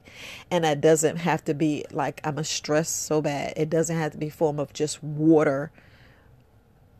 And 0.52 0.64
that 0.64 0.80
doesn't 0.80 1.18
have 1.18 1.44
to 1.46 1.56
be 1.56 1.86
like 1.92 2.22
I'm 2.24 2.38
a 2.38 2.44
stress 2.44 2.88
so 2.88 3.20
bad. 3.20 3.54
It 3.58 3.70
doesn't 3.70 3.98
have 3.98 4.12
to 4.12 4.18
be 4.20 4.30
form 4.30 4.60
of 4.60 4.74
just 4.74 5.04
water 5.04 5.72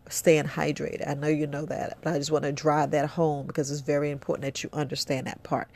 staying 0.10 0.46
hydrated. 0.46 1.08
I 1.08 1.14
know 1.14 1.28
you 1.28 1.48
know 1.48 1.66
that, 1.66 1.98
but 2.02 2.14
I 2.14 2.18
just 2.18 2.32
want 2.32 2.44
to 2.44 2.52
drive 2.52 2.92
that 2.92 3.10
home 3.10 3.48
because 3.48 3.72
it's 3.72 3.82
very 3.82 4.12
important 4.12 4.44
that 4.44 4.64
you 4.64 4.70
understand 4.74 5.28
that 5.28 5.42
part. 5.44 5.70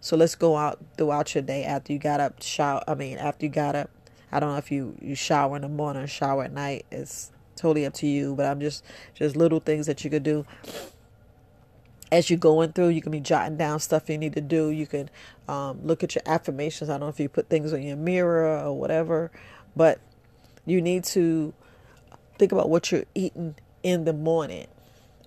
So 0.00 0.16
let's 0.16 0.34
go 0.34 0.56
out 0.56 0.78
throughout 0.96 1.34
your 1.34 1.42
day 1.42 1.64
after 1.64 1.92
you 1.92 1.98
got 1.98 2.20
up, 2.20 2.42
shower. 2.42 2.82
I 2.88 2.94
mean, 2.94 3.18
after 3.18 3.46
you 3.46 3.52
got 3.52 3.74
up, 3.74 3.90
I 4.32 4.40
don't 4.40 4.50
know 4.50 4.58
if 4.58 4.70
you 4.70 4.96
you 5.00 5.14
shower 5.14 5.56
in 5.56 5.62
the 5.62 5.68
morning, 5.68 6.06
shower 6.06 6.44
at 6.44 6.52
night. 6.52 6.86
It's 6.90 7.30
totally 7.56 7.86
up 7.86 7.94
to 7.94 8.06
you, 8.06 8.34
but 8.34 8.46
I'm 8.46 8.60
just 8.60 8.84
just 9.14 9.36
little 9.36 9.60
things 9.60 9.86
that 9.86 10.04
you 10.04 10.10
could 10.10 10.22
do 10.22 10.44
as 12.10 12.30
you're 12.30 12.38
going 12.38 12.72
through. 12.72 12.88
You 12.88 13.02
can 13.02 13.12
be 13.12 13.20
jotting 13.20 13.56
down 13.56 13.80
stuff 13.80 14.08
you 14.08 14.18
need 14.18 14.34
to 14.34 14.40
do. 14.40 14.68
You 14.70 14.86
can 14.86 15.10
um, 15.48 15.80
look 15.84 16.02
at 16.02 16.14
your 16.14 16.22
affirmations. 16.26 16.90
I 16.90 16.94
don't 16.94 17.00
know 17.00 17.08
if 17.08 17.20
you 17.20 17.28
put 17.28 17.48
things 17.48 17.72
on 17.72 17.82
your 17.82 17.96
mirror 17.96 18.58
or 18.58 18.72
whatever, 18.72 19.30
but 19.76 20.00
you 20.66 20.80
need 20.80 21.04
to 21.04 21.52
think 22.38 22.52
about 22.52 22.68
what 22.68 22.90
you're 22.90 23.04
eating 23.14 23.54
in 23.84 24.04
the 24.04 24.12
morning. 24.12 24.66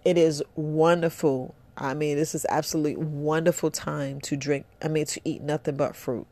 It 0.04 0.18
is 0.18 0.44
wonderful. 0.56 1.56
I 1.78 1.94
mean, 1.94 2.18
this 2.18 2.36
is 2.36 2.46
absolutely 2.50 2.98
wonderful 2.98 3.72
time 3.72 4.20
to 4.22 4.36
drink. 4.36 4.66
I 4.84 4.90
mean, 4.90 5.06
to 5.06 5.22
eat 5.24 5.42
nothing 5.42 5.78
but 5.78 5.96
fruit. 5.96 6.28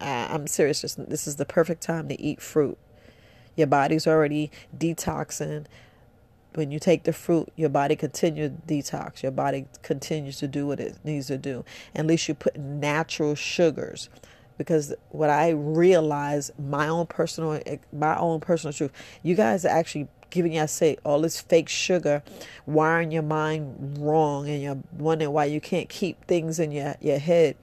I, 0.00 0.28
I'm 0.30 0.48
serious. 0.48 0.80
This 0.80 1.28
is 1.28 1.36
the 1.36 1.44
perfect 1.44 1.82
time 1.82 2.08
to 2.08 2.20
eat 2.20 2.40
fruit. 2.40 2.78
Your 3.54 3.66
body's 3.66 4.06
already 4.06 4.50
detoxing. 4.76 5.66
When 6.54 6.70
you 6.70 6.78
take 6.78 7.04
the 7.04 7.12
fruit, 7.12 7.50
your 7.54 7.68
body 7.68 7.96
continues 7.96 8.52
to 8.66 8.74
detox. 8.74 9.22
Your 9.22 9.32
body 9.32 9.66
continues 9.82 10.38
to 10.38 10.48
do 10.48 10.66
what 10.66 10.80
it 10.80 10.98
needs 11.04 11.26
to 11.28 11.38
do. 11.38 11.64
At 11.94 12.06
least 12.06 12.28
you 12.28 12.34
put 12.34 12.56
natural 12.56 13.34
sugars 13.34 14.08
because 14.58 14.94
what 15.10 15.30
I 15.30 15.50
realize, 15.50 16.50
my 16.58 16.88
own 16.88 17.06
personal, 17.06 17.60
my 17.92 18.16
own 18.18 18.40
personal 18.40 18.72
truth, 18.72 18.92
you 19.22 19.34
guys 19.34 19.64
are 19.64 19.68
actually 19.68 20.08
giving 20.32 20.52
you, 20.52 20.66
say, 20.66 20.96
all 21.04 21.20
this 21.20 21.40
fake 21.40 21.68
sugar, 21.68 22.24
wiring 22.66 23.12
your 23.12 23.22
mind 23.22 23.98
wrong, 23.98 24.48
and 24.48 24.60
you're 24.60 24.82
wondering 24.98 25.30
why 25.30 25.44
you 25.44 25.60
can't 25.60 25.88
keep 25.88 26.24
things 26.26 26.58
in 26.58 26.72
your, 26.72 26.96
your 27.00 27.18
head 27.18 27.56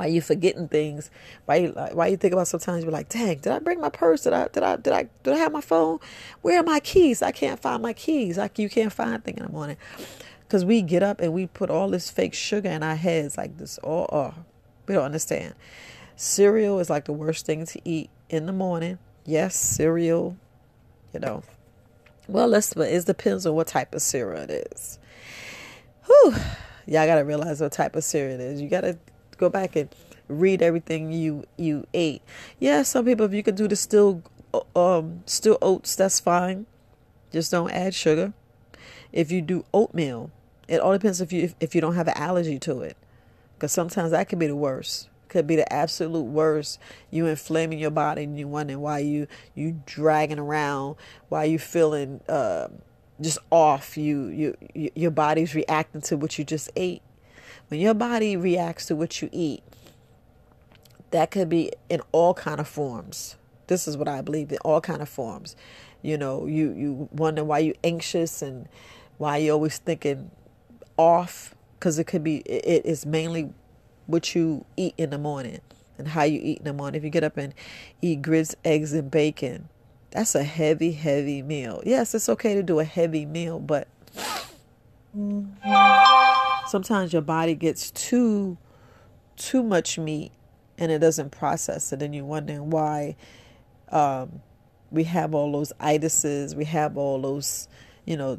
why 0.00 0.06
you 0.06 0.22
forgetting 0.22 0.66
things? 0.68 1.10
Why 1.44 1.56
you 1.56 1.72
why 1.92 2.06
you 2.06 2.16
think 2.16 2.32
about 2.32 2.48
sometimes 2.48 2.84
you're 2.84 2.92
like, 2.92 3.10
dang, 3.10 3.36
did 3.36 3.52
I 3.52 3.58
bring 3.58 3.80
my 3.80 3.90
purse? 3.90 4.22
Did 4.22 4.32
I 4.32 4.48
did 4.48 4.62
I 4.62 4.76
did 4.76 4.94
I 4.94 5.08
did 5.22 5.34
I 5.34 5.36
have 5.36 5.52
my 5.52 5.60
phone? 5.60 5.98
Where 6.40 6.58
are 6.60 6.62
my 6.62 6.80
keys? 6.80 7.20
I 7.20 7.32
can't 7.32 7.60
find 7.60 7.82
my 7.82 7.92
keys. 7.92 8.38
Like 8.38 8.58
you 8.58 8.70
can't 8.70 8.92
find 8.92 9.22
things 9.22 9.38
in 9.38 9.44
the 9.44 9.52
morning. 9.52 9.76
Cause 10.48 10.64
we 10.64 10.80
get 10.80 11.02
up 11.02 11.20
and 11.20 11.34
we 11.34 11.46
put 11.46 11.68
all 11.68 11.90
this 11.90 12.10
fake 12.10 12.32
sugar 12.32 12.70
in 12.70 12.82
our 12.82 12.96
heads 12.96 13.36
like 13.36 13.58
this. 13.58 13.78
Oh, 13.84 14.06
oh, 14.10 14.34
we 14.86 14.94
don't 14.94 15.04
understand. 15.04 15.54
Cereal 16.16 16.80
is 16.80 16.88
like 16.88 17.04
the 17.04 17.12
worst 17.12 17.44
thing 17.46 17.66
to 17.66 17.80
eat 17.84 18.08
in 18.30 18.46
the 18.46 18.52
morning. 18.52 18.98
Yes, 19.26 19.54
cereal. 19.54 20.36
You 21.12 21.20
know. 21.20 21.42
Well, 22.30 22.46
let's. 22.46 22.72
But 22.74 22.88
it 22.90 23.04
depends 23.06 23.44
on 23.44 23.54
what 23.54 23.66
type 23.66 23.94
of 23.94 24.02
cereal 24.02 24.42
it 24.42 24.68
is. 24.72 24.98
Whew. 26.06 26.34
Y'all 26.86 27.06
gotta 27.06 27.24
realize 27.24 27.60
what 27.60 27.72
type 27.72 27.96
of 27.96 28.04
cereal 28.04 28.40
it 28.40 28.40
is. 28.40 28.60
You 28.60 28.68
gotta 28.68 28.98
go 29.36 29.48
back 29.48 29.76
and 29.76 29.88
read 30.28 30.62
everything 30.62 31.12
you 31.12 31.44
you 31.56 31.86
ate. 31.92 32.22
Yeah, 32.58 32.82
some 32.82 33.04
people 33.04 33.26
if 33.26 33.32
you 33.32 33.42
could 33.42 33.56
do 33.56 33.68
the 33.68 33.76
still 33.76 34.22
um 34.76 35.22
still 35.26 35.58
oats, 35.60 35.96
that's 35.96 36.20
fine. 36.20 36.66
Just 37.32 37.50
don't 37.50 37.70
add 37.70 37.94
sugar. 37.94 38.32
If 39.12 39.32
you 39.32 39.42
do 39.42 39.64
oatmeal, 39.74 40.30
it 40.68 40.80
all 40.80 40.92
depends 40.92 41.20
if 41.20 41.32
you 41.32 41.42
if, 41.42 41.54
if 41.60 41.74
you 41.74 41.80
don't 41.80 41.94
have 41.94 42.08
an 42.08 42.16
allergy 42.16 42.58
to 42.60 42.80
it, 42.80 42.96
because 43.56 43.72
sometimes 43.72 44.12
that 44.12 44.28
could 44.28 44.38
be 44.38 44.46
the 44.46 44.56
worst. 44.56 45.09
Could 45.30 45.46
be 45.46 45.56
the 45.56 45.72
absolute 45.72 46.24
worst. 46.24 46.80
You 47.10 47.26
inflaming 47.26 47.78
your 47.78 47.92
body 47.92 48.24
and 48.24 48.36
you 48.38 48.48
wondering 48.48 48.80
why 48.80 48.98
you 48.98 49.28
you 49.54 49.80
dragging 49.86 50.40
around, 50.40 50.96
why 51.28 51.44
you 51.44 51.58
feeling 51.58 52.20
uh, 52.28 52.68
just 53.20 53.38
off. 53.50 53.96
You 53.96 54.26
you 54.74 54.90
your 54.94 55.12
body's 55.12 55.54
reacting 55.54 56.00
to 56.02 56.16
what 56.16 56.36
you 56.36 56.44
just 56.44 56.68
ate. 56.74 57.02
When 57.68 57.78
your 57.78 57.94
body 57.94 58.36
reacts 58.36 58.86
to 58.86 58.96
what 58.96 59.22
you 59.22 59.28
eat, 59.30 59.62
that 61.12 61.30
could 61.30 61.48
be 61.48 61.70
in 61.88 62.00
all 62.10 62.34
kind 62.34 62.58
of 62.58 62.66
forms. 62.66 63.36
This 63.68 63.86
is 63.86 63.96
what 63.96 64.08
I 64.08 64.22
believe 64.22 64.50
in 64.50 64.58
all 64.58 64.80
kind 64.80 65.00
of 65.00 65.08
forms. 65.08 65.54
You 66.02 66.18
know, 66.18 66.46
you 66.46 66.72
you 66.72 67.08
wonder 67.12 67.44
why 67.44 67.60
you 67.60 67.74
anxious 67.84 68.42
and 68.42 68.68
why 69.18 69.36
you 69.36 69.52
always 69.52 69.78
thinking 69.78 70.32
off 70.96 71.54
because 71.78 71.98
it 72.00 72.04
could 72.04 72.24
be 72.24 72.38
it 72.38 72.84
is 72.84 73.06
mainly 73.06 73.52
what 74.10 74.34
you 74.34 74.64
eat 74.76 74.94
in 74.96 75.10
the 75.10 75.18
morning 75.18 75.60
and 75.98 76.08
how 76.08 76.22
you 76.22 76.40
eat 76.42 76.58
in 76.58 76.64
the 76.64 76.72
morning. 76.72 76.98
If 76.98 77.04
you 77.04 77.10
get 77.10 77.24
up 77.24 77.36
and 77.36 77.54
eat 78.02 78.22
grits, 78.22 78.56
eggs, 78.64 78.92
and 78.92 79.10
bacon, 79.10 79.68
that's 80.10 80.34
a 80.34 80.42
heavy, 80.42 80.92
heavy 80.92 81.42
meal. 81.42 81.82
Yes, 81.84 82.14
it's 82.14 82.28
okay 82.28 82.54
to 82.54 82.62
do 82.62 82.80
a 82.80 82.84
heavy 82.84 83.26
meal, 83.26 83.60
but 83.60 83.86
sometimes 86.68 87.12
your 87.12 87.22
body 87.22 87.54
gets 87.54 87.90
too 87.90 88.56
too 89.36 89.62
much 89.62 89.98
meat 89.98 90.30
and 90.78 90.92
it 90.92 90.98
doesn't 90.98 91.30
process 91.30 91.92
it 91.92 92.02
and 92.02 92.14
you're 92.14 92.24
wondering 92.24 92.70
why 92.70 93.16
um, 93.90 94.40
we 94.90 95.02
have 95.04 95.34
all 95.34 95.50
those 95.50 95.72
itises 95.80 96.54
we 96.54 96.64
have 96.64 96.96
all 96.96 97.20
those 97.20 97.66
you 98.04 98.16
know 98.16 98.38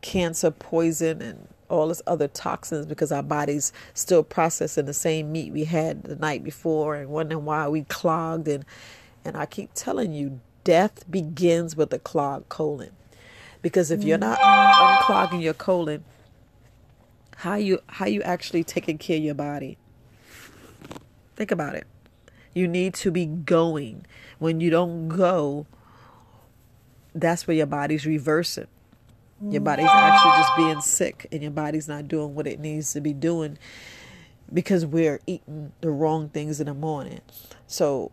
cancer 0.00 0.50
poison 0.50 1.20
and 1.20 1.48
all 1.68 1.88
this 1.88 2.02
other 2.06 2.28
toxins 2.28 2.86
because 2.86 3.12
our 3.12 3.22
body's 3.22 3.72
still 3.94 4.22
processing 4.22 4.86
the 4.86 4.94
same 4.94 5.32
meat 5.32 5.52
we 5.52 5.64
had 5.64 6.04
the 6.04 6.16
night 6.16 6.44
before 6.44 6.96
and 6.96 7.10
wondering 7.10 7.44
why 7.44 7.68
we 7.68 7.84
clogged. 7.84 8.48
And 8.48 8.64
and 9.24 9.36
I 9.36 9.46
keep 9.46 9.70
telling 9.74 10.12
you 10.12 10.40
death 10.64 11.10
begins 11.10 11.76
with 11.76 11.92
a 11.92 11.98
clogged 11.98 12.48
colon. 12.48 12.90
Because 13.62 13.90
if 13.90 14.04
you're 14.04 14.18
not 14.18 14.38
unclogging 14.38 15.42
your 15.42 15.54
colon 15.54 16.04
how 17.36 17.54
you 17.54 17.80
how 17.86 18.06
you 18.06 18.22
actually 18.22 18.64
taking 18.64 18.98
care 18.98 19.18
of 19.18 19.22
your 19.22 19.34
body? 19.34 19.76
Think 21.36 21.50
about 21.50 21.74
it. 21.74 21.86
You 22.54 22.66
need 22.66 22.94
to 22.94 23.10
be 23.10 23.26
going. 23.26 24.06
When 24.38 24.60
you 24.60 24.70
don't 24.70 25.08
go 25.08 25.66
that's 27.16 27.46
where 27.46 27.56
your 27.56 27.66
body's 27.66 28.04
reversing 28.04 28.66
your 29.42 29.60
body's 29.60 29.86
actually 29.88 30.30
just 30.32 30.56
being 30.56 30.80
sick 30.80 31.26
and 31.30 31.42
your 31.42 31.50
body's 31.50 31.88
not 31.88 32.08
doing 32.08 32.34
what 32.34 32.46
it 32.46 32.58
needs 32.58 32.92
to 32.94 33.00
be 33.00 33.12
doing 33.12 33.58
because 34.52 34.86
we're 34.86 35.20
eating 35.26 35.72
the 35.80 35.90
wrong 35.90 36.28
things 36.28 36.60
in 36.60 36.66
the 36.66 36.74
morning. 36.74 37.20
So 37.66 38.12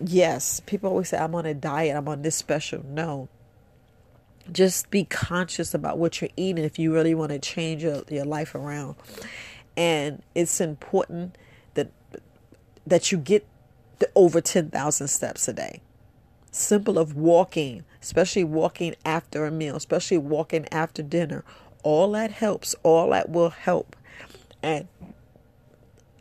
yes 0.00 0.60
people 0.66 0.90
always 0.90 1.08
say 1.08 1.16
i'm 1.16 1.34
on 1.34 1.46
a 1.46 1.54
diet. 1.54 1.96
I'm 1.96 2.08
on 2.08 2.22
this 2.22 2.36
special. 2.36 2.84
No. 2.86 3.28
Just 4.52 4.90
be 4.90 5.04
conscious 5.04 5.72
about 5.72 5.98
what 5.98 6.20
you're 6.20 6.30
eating 6.36 6.64
if 6.64 6.78
you 6.78 6.92
really 6.92 7.14
want 7.14 7.32
to 7.32 7.38
change 7.38 7.82
your, 7.82 8.02
your 8.10 8.26
life 8.26 8.54
around. 8.54 8.96
And 9.76 10.22
it's 10.34 10.60
important 10.60 11.36
that 11.74 11.90
that 12.86 13.10
you 13.10 13.18
get 13.18 13.46
the 13.98 14.10
over 14.14 14.40
10,000 14.40 15.08
steps 15.08 15.48
a 15.48 15.52
day 15.52 15.80
simple 16.54 16.98
of 16.98 17.16
walking 17.16 17.84
especially 18.00 18.44
walking 18.44 18.94
after 19.04 19.44
a 19.44 19.50
meal 19.50 19.76
especially 19.76 20.18
walking 20.18 20.66
after 20.70 21.02
dinner 21.02 21.44
all 21.82 22.12
that 22.12 22.30
helps 22.30 22.74
all 22.82 23.10
that 23.10 23.28
will 23.28 23.50
help 23.50 23.96
and 24.62 24.86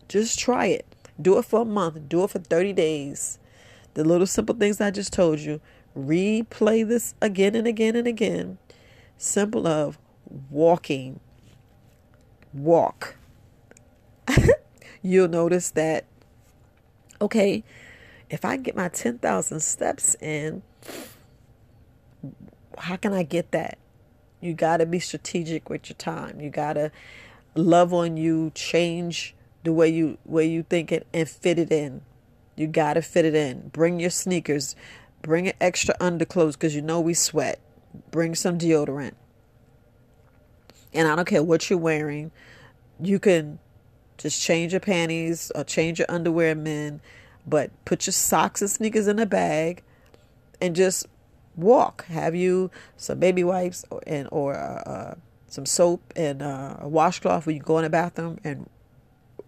just 0.07 0.39
try 0.39 0.65
it 0.65 0.85
do 1.21 1.37
it 1.37 1.45
for 1.45 1.61
a 1.61 1.65
month 1.65 1.97
do 2.09 2.23
it 2.23 2.29
for 2.29 2.39
30 2.39 2.73
days 2.73 3.37
the 3.93 4.03
little 4.03 4.27
simple 4.27 4.55
things 4.55 4.81
i 4.81 4.89
just 4.89 5.13
told 5.13 5.39
you 5.39 5.61
replay 5.95 6.87
this 6.87 7.15
again 7.21 7.55
and 7.55 7.67
again 7.67 7.95
and 7.95 8.07
again. 8.07 8.57
Simple 9.17 9.67
of 9.67 9.97
walking. 10.49 11.19
Walk. 12.53 13.15
You'll 15.01 15.27
notice 15.27 15.71
that, 15.71 16.05
okay, 17.19 17.63
if 18.33 18.43
I 18.43 18.57
get 18.57 18.75
my 18.75 18.89
10,000 18.89 19.59
steps 19.59 20.15
in, 20.19 20.63
how 22.79 22.95
can 22.95 23.13
I 23.13 23.21
get 23.21 23.51
that? 23.51 23.77
You 24.41 24.55
got 24.55 24.77
to 24.77 24.87
be 24.87 24.97
strategic 24.97 25.69
with 25.69 25.87
your 25.87 25.97
time. 25.97 26.41
You 26.41 26.49
got 26.49 26.73
to 26.73 26.91
love 27.53 27.93
on 27.93 28.17
you, 28.17 28.51
change 28.55 29.35
the 29.63 29.71
way 29.71 29.87
you 29.87 30.17
way 30.25 30.47
you 30.47 30.63
think 30.63 30.91
it 30.91 31.05
and 31.13 31.29
fit 31.29 31.59
it 31.59 31.71
in. 31.71 32.01
You 32.55 32.65
got 32.65 32.95
to 32.95 33.03
fit 33.03 33.23
it 33.23 33.35
in. 33.35 33.69
Bring 33.69 33.99
your 33.99 34.09
sneakers. 34.09 34.75
Bring 35.21 35.47
an 35.47 35.53
extra 35.61 35.95
underclothes 35.99 36.55
because 36.55 36.75
you 36.75 36.81
know 36.81 36.99
we 36.99 37.13
sweat. 37.13 37.59
Bring 38.09 38.33
some 38.33 38.57
deodorant. 38.57 39.13
And 40.91 41.07
I 41.07 41.15
don't 41.15 41.27
care 41.27 41.43
what 41.43 41.69
you're 41.69 41.77
wearing. 41.77 42.31
You 42.99 43.19
can 43.19 43.59
just 44.17 44.41
change 44.41 44.73
your 44.73 44.79
panties 44.79 45.51
or 45.53 45.63
change 45.63 45.99
your 45.99 46.09
underwear, 46.09 46.55
men. 46.55 46.99
But 47.45 47.71
put 47.85 48.07
your 48.07 48.13
socks 48.13 48.61
and 48.61 48.69
sneakers 48.69 49.07
in 49.07 49.19
a 49.19 49.25
bag 49.25 49.83
and 50.61 50.75
just 50.75 51.07
walk. 51.55 52.05
Have 52.05 52.35
you 52.35 52.71
some 52.97 53.19
baby 53.19 53.43
wipes 53.43 53.85
and 54.07 54.27
or 54.31 54.55
uh, 54.55 54.89
uh, 54.89 55.15
some 55.47 55.65
soap 55.65 56.01
and 56.15 56.41
uh, 56.41 56.77
a 56.79 56.87
washcloth 56.87 57.45
when 57.45 57.55
you 57.55 57.61
go 57.61 57.77
in 57.77 57.83
the 57.83 57.89
bathroom 57.89 58.39
and 58.43 58.69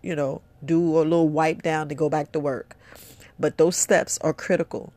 you 0.02 0.16
know 0.16 0.42
do 0.64 0.98
a 0.98 1.04
little 1.04 1.30
wipe 1.30 1.62
down 1.62 1.90
to 1.90 1.96
go 1.96 2.10
back 2.10 2.32
to 2.34 2.40
work. 2.40 2.76
But 3.40 3.58
those 3.58 3.76
steps 3.76 4.18
are 4.20 4.34
critical. 4.34 4.94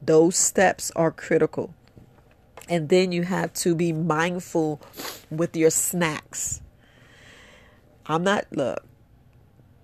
Those 0.00 0.36
steps 0.36 0.92
are 0.94 1.10
critical. 1.10 1.74
And 2.68 2.88
then 2.88 3.12
you 3.12 3.22
have 3.22 3.52
to 3.54 3.74
be 3.74 3.92
mindful 3.92 4.80
with 5.30 5.56
your 5.56 5.70
snacks. 5.70 6.60
I'm 8.06 8.22
not 8.22 8.46
look. 8.50 8.84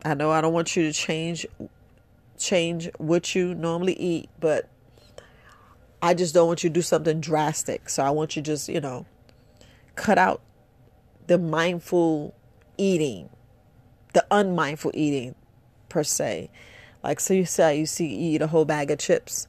I 0.05 0.15
know 0.15 0.31
I 0.31 0.41
don't 0.41 0.53
want 0.53 0.77
you 0.77 0.85
to 0.85 0.93
change 0.93 1.47
change 2.43 2.91
what 2.99 3.35
you 3.35 3.55
normally 3.55 3.95
eat, 3.95 4.29
but 4.41 4.69
I 6.01 6.15
just 6.15 6.35
don't 6.35 6.47
want 6.47 6.65
you 6.65 6.71
to 6.71 6.75
do 6.75 6.83
something 6.83 7.21
drastic. 7.21 7.89
So 7.89 8.03
I 8.03 8.11
want 8.11 8.37
you 8.37 8.43
just, 8.43 8.69
you 8.69 8.81
know, 8.81 9.07
cut 9.95 10.19
out 10.19 10.41
the 11.27 11.39
mindful 11.39 12.35
eating, 12.77 13.29
the 14.13 14.27
unmindful 14.31 14.91
eating 14.95 15.35
per 15.89 16.03
se. 16.03 16.51
Like 17.03 17.21
so 17.21 17.35
you 17.35 17.45
say 17.45 17.79
you 17.79 17.87
see 17.87 18.07
you 18.07 18.35
eat 18.35 18.43
a 18.43 18.49
whole 18.49 18.65
bag 18.65 18.91
of 18.91 18.99
chips. 18.99 19.47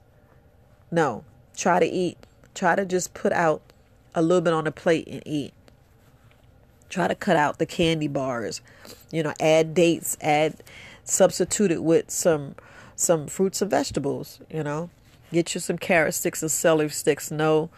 No, 0.91 1.23
Try 1.55 1.79
to 1.79 1.85
eat. 1.85 2.17
Try 2.55 2.75
to 2.75 2.85
just 2.85 3.13
put 3.13 3.31
out 3.31 3.61
a 4.15 4.21
little 4.21 4.41
bit 4.41 4.53
on 4.53 4.67
a 4.67 4.71
plate 4.71 5.07
and 5.07 5.21
eat. 5.25 5.53
Try 6.89 7.07
to 7.07 7.15
cut 7.15 7.35
out 7.35 7.59
the 7.59 7.65
candy 7.65 8.07
bars. 8.07 8.61
You 9.11 9.23
know, 9.23 9.33
add 9.39 9.73
dates, 9.73 10.17
add 10.21 10.63
substitute 11.03 11.71
it 11.71 11.83
with 11.83 12.09
some 12.09 12.55
some 13.03 13.27
fruits 13.27 13.61
and 13.61 13.69
vegetables, 13.69 14.39
you 14.49 14.63
know. 14.63 14.89
Get 15.31 15.53
you 15.55 15.61
some 15.61 15.77
carrot 15.77 16.13
sticks 16.13 16.41
and 16.41 16.51
celery 16.51 16.89
sticks. 16.89 17.31
No 17.31 17.69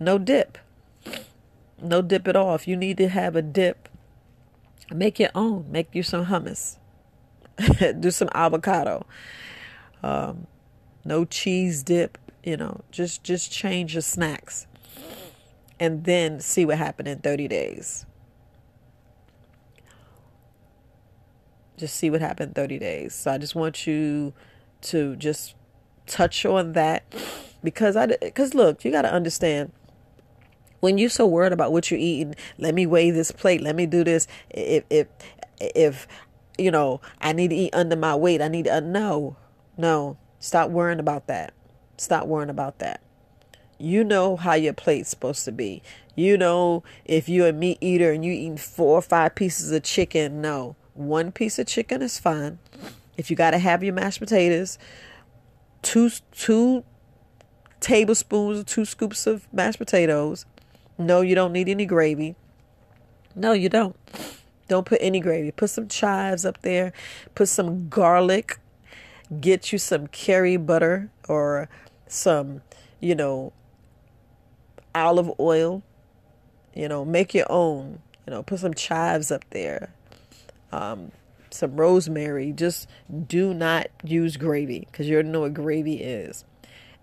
no 0.00 0.18
dip. 0.18 0.58
No 1.80 2.02
dip 2.02 2.26
at 2.26 2.36
all. 2.36 2.54
If 2.54 2.66
you 2.66 2.76
need 2.76 2.96
to 2.98 3.08
have 3.08 3.36
a 3.36 3.42
dip, 3.42 3.88
make 4.92 5.18
your 5.18 5.30
own. 5.34 5.66
Make 5.70 5.94
you 5.94 6.02
some 6.02 6.26
hummus. 6.26 6.78
Do 8.00 8.10
some 8.10 8.28
avocado. 8.34 9.06
Um, 10.02 10.46
no 11.04 11.24
cheese 11.24 11.82
dip, 11.82 12.18
you 12.42 12.56
know. 12.56 12.80
Just 12.90 13.22
just 13.22 13.52
change 13.52 13.94
your 13.94 14.02
snacks. 14.02 14.66
And 15.78 16.04
then 16.04 16.40
see 16.40 16.64
what 16.64 16.78
happened 16.78 17.08
in 17.08 17.18
30 17.18 17.48
days. 17.48 18.06
Just 21.76 21.96
see 21.96 22.08
what 22.08 22.20
happened 22.20 22.50
in 22.50 22.54
30 22.54 22.78
days. 22.78 23.14
So 23.14 23.32
I 23.32 23.38
just 23.38 23.56
want 23.56 23.86
you 23.86 24.32
to 24.82 25.16
just 25.16 25.54
touch 26.06 26.44
on 26.44 26.72
that 26.72 27.04
because 27.62 27.96
I 27.96 28.06
because 28.06 28.54
look, 28.54 28.84
you 28.84 28.90
got 28.90 29.02
to 29.02 29.12
understand 29.12 29.72
when 30.80 30.98
you're 30.98 31.08
so 31.08 31.26
worried 31.26 31.52
about 31.52 31.72
what 31.72 31.90
you're 31.90 32.00
eating, 32.00 32.34
let 32.58 32.74
me 32.74 32.86
weigh 32.86 33.12
this 33.12 33.30
plate, 33.30 33.60
let 33.60 33.76
me 33.76 33.86
do 33.86 34.02
this. 34.02 34.26
If 34.50 34.84
if 34.90 35.06
if 35.60 36.08
you 36.58 36.70
know 36.70 37.00
I 37.20 37.32
need 37.32 37.48
to 37.48 37.56
eat 37.56 37.72
under 37.72 37.96
my 37.96 38.16
weight, 38.16 38.42
I 38.42 38.48
need 38.48 38.64
to 38.64 38.76
uh, 38.76 38.80
no, 38.80 39.36
no. 39.76 40.18
Stop 40.40 40.70
worrying 40.70 40.98
about 40.98 41.28
that. 41.28 41.54
Stop 41.96 42.26
worrying 42.26 42.50
about 42.50 42.80
that. 42.80 43.00
You 43.78 44.02
know 44.02 44.36
how 44.36 44.54
your 44.54 44.72
plate's 44.72 45.08
supposed 45.08 45.44
to 45.44 45.52
be. 45.52 45.82
You 46.16 46.36
know 46.36 46.82
if 47.04 47.28
you're 47.28 47.48
a 47.48 47.52
meat 47.52 47.78
eater 47.80 48.10
and 48.10 48.24
you 48.24 48.32
eating 48.32 48.56
four 48.56 48.98
or 48.98 49.02
five 49.02 49.36
pieces 49.36 49.70
of 49.70 49.84
chicken, 49.84 50.40
no. 50.40 50.74
One 50.94 51.30
piece 51.30 51.60
of 51.60 51.68
chicken 51.68 52.02
is 52.02 52.18
fine. 52.18 52.58
If 53.22 53.30
you 53.30 53.36
got 53.36 53.52
to 53.52 53.58
have 53.58 53.84
your 53.84 53.94
mashed 53.94 54.18
potatoes, 54.18 54.80
two 55.80 56.10
two 56.32 56.82
tablespoons, 57.78 58.64
two 58.64 58.84
scoops 58.84 59.28
of 59.28 59.46
mashed 59.52 59.78
potatoes. 59.78 60.44
No, 60.98 61.20
you 61.20 61.36
don't 61.36 61.52
need 61.52 61.68
any 61.68 61.86
gravy. 61.86 62.34
No, 63.36 63.52
you 63.52 63.68
don't. 63.68 63.94
Don't 64.66 64.84
put 64.84 64.98
any 65.00 65.20
gravy. 65.20 65.52
Put 65.52 65.70
some 65.70 65.86
chives 65.86 66.44
up 66.44 66.62
there. 66.62 66.92
Put 67.36 67.48
some 67.48 67.88
garlic. 67.88 68.58
Get 69.40 69.70
you 69.70 69.78
some 69.78 70.08
curry 70.08 70.56
butter 70.56 71.12
or 71.28 71.68
some, 72.08 72.62
you 72.98 73.14
know, 73.14 73.52
olive 74.96 75.30
oil. 75.38 75.84
You 76.74 76.88
know, 76.88 77.04
make 77.04 77.34
your 77.34 77.46
own. 77.48 78.00
You 78.26 78.32
know, 78.32 78.42
put 78.42 78.58
some 78.58 78.74
chives 78.74 79.30
up 79.30 79.44
there 79.50 79.92
um, 80.72 81.12
some 81.54 81.76
rosemary. 81.76 82.52
Just 82.52 82.88
do 83.26 83.54
not 83.54 83.88
use 84.04 84.36
gravy 84.36 84.86
because 84.90 85.08
you 85.08 85.14
already 85.14 85.28
know 85.30 85.40
what 85.40 85.54
gravy 85.54 86.02
is. 86.02 86.44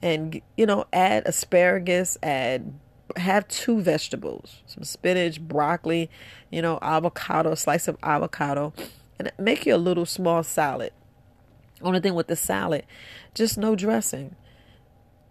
And, 0.01 0.41
you 0.55 0.65
know, 0.65 0.85
add 0.93 1.23
asparagus, 1.25 2.17
add, 2.23 2.73
have 3.17 3.47
two 3.47 3.81
vegetables, 3.81 4.61
some 4.65 4.83
spinach, 4.83 5.41
broccoli, 5.41 6.09
you 6.49 6.61
know, 6.61 6.79
avocado, 6.81 7.55
slice 7.55 7.87
of 7.87 7.97
avocado, 8.01 8.73
and 9.17 9.31
make 9.37 9.65
you 9.65 9.75
a 9.75 9.77
little 9.77 10.05
small 10.05 10.43
salad. 10.43 10.93
Only 11.81 11.99
thing 11.99 12.15
with 12.15 12.27
the 12.27 12.35
salad, 12.35 12.85
just 13.33 13.57
no 13.57 13.75
dressing. 13.75 14.35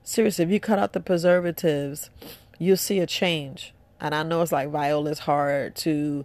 Seriously, 0.02 0.44
if 0.44 0.50
you 0.50 0.60
cut 0.60 0.78
out 0.78 0.92
the 0.92 1.00
preservatives, 1.00 2.10
you'll 2.58 2.76
see 2.76 2.98
a 2.98 3.06
change. 3.06 3.74
And 4.00 4.14
I 4.14 4.22
know 4.22 4.42
it's 4.42 4.52
like 4.52 4.70
Viola's 4.70 5.20
hard 5.20 5.76
to 5.76 6.24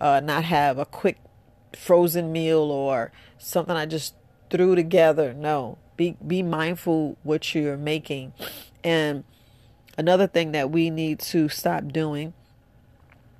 uh, 0.00 0.20
not 0.20 0.44
have 0.44 0.78
a 0.78 0.84
quick 0.84 1.18
frozen 1.76 2.32
meal 2.32 2.70
or 2.70 3.12
something 3.38 3.76
I 3.76 3.86
just 3.86 4.14
threw 4.50 4.74
together. 4.74 5.32
No, 5.32 5.78
be 5.96 6.16
be 6.26 6.42
mindful 6.42 7.16
what 7.22 7.54
you're 7.54 7.76
making. 7.76 8.32
And 8.82 9.24
another 9.96 10.26
thing 10.26 10.52
that 10.52 10.70
we 10.70 10.90
need 10.90 11.18
to 11.20 11.48
stop 11.48 11.88
doing, 11.88 12.34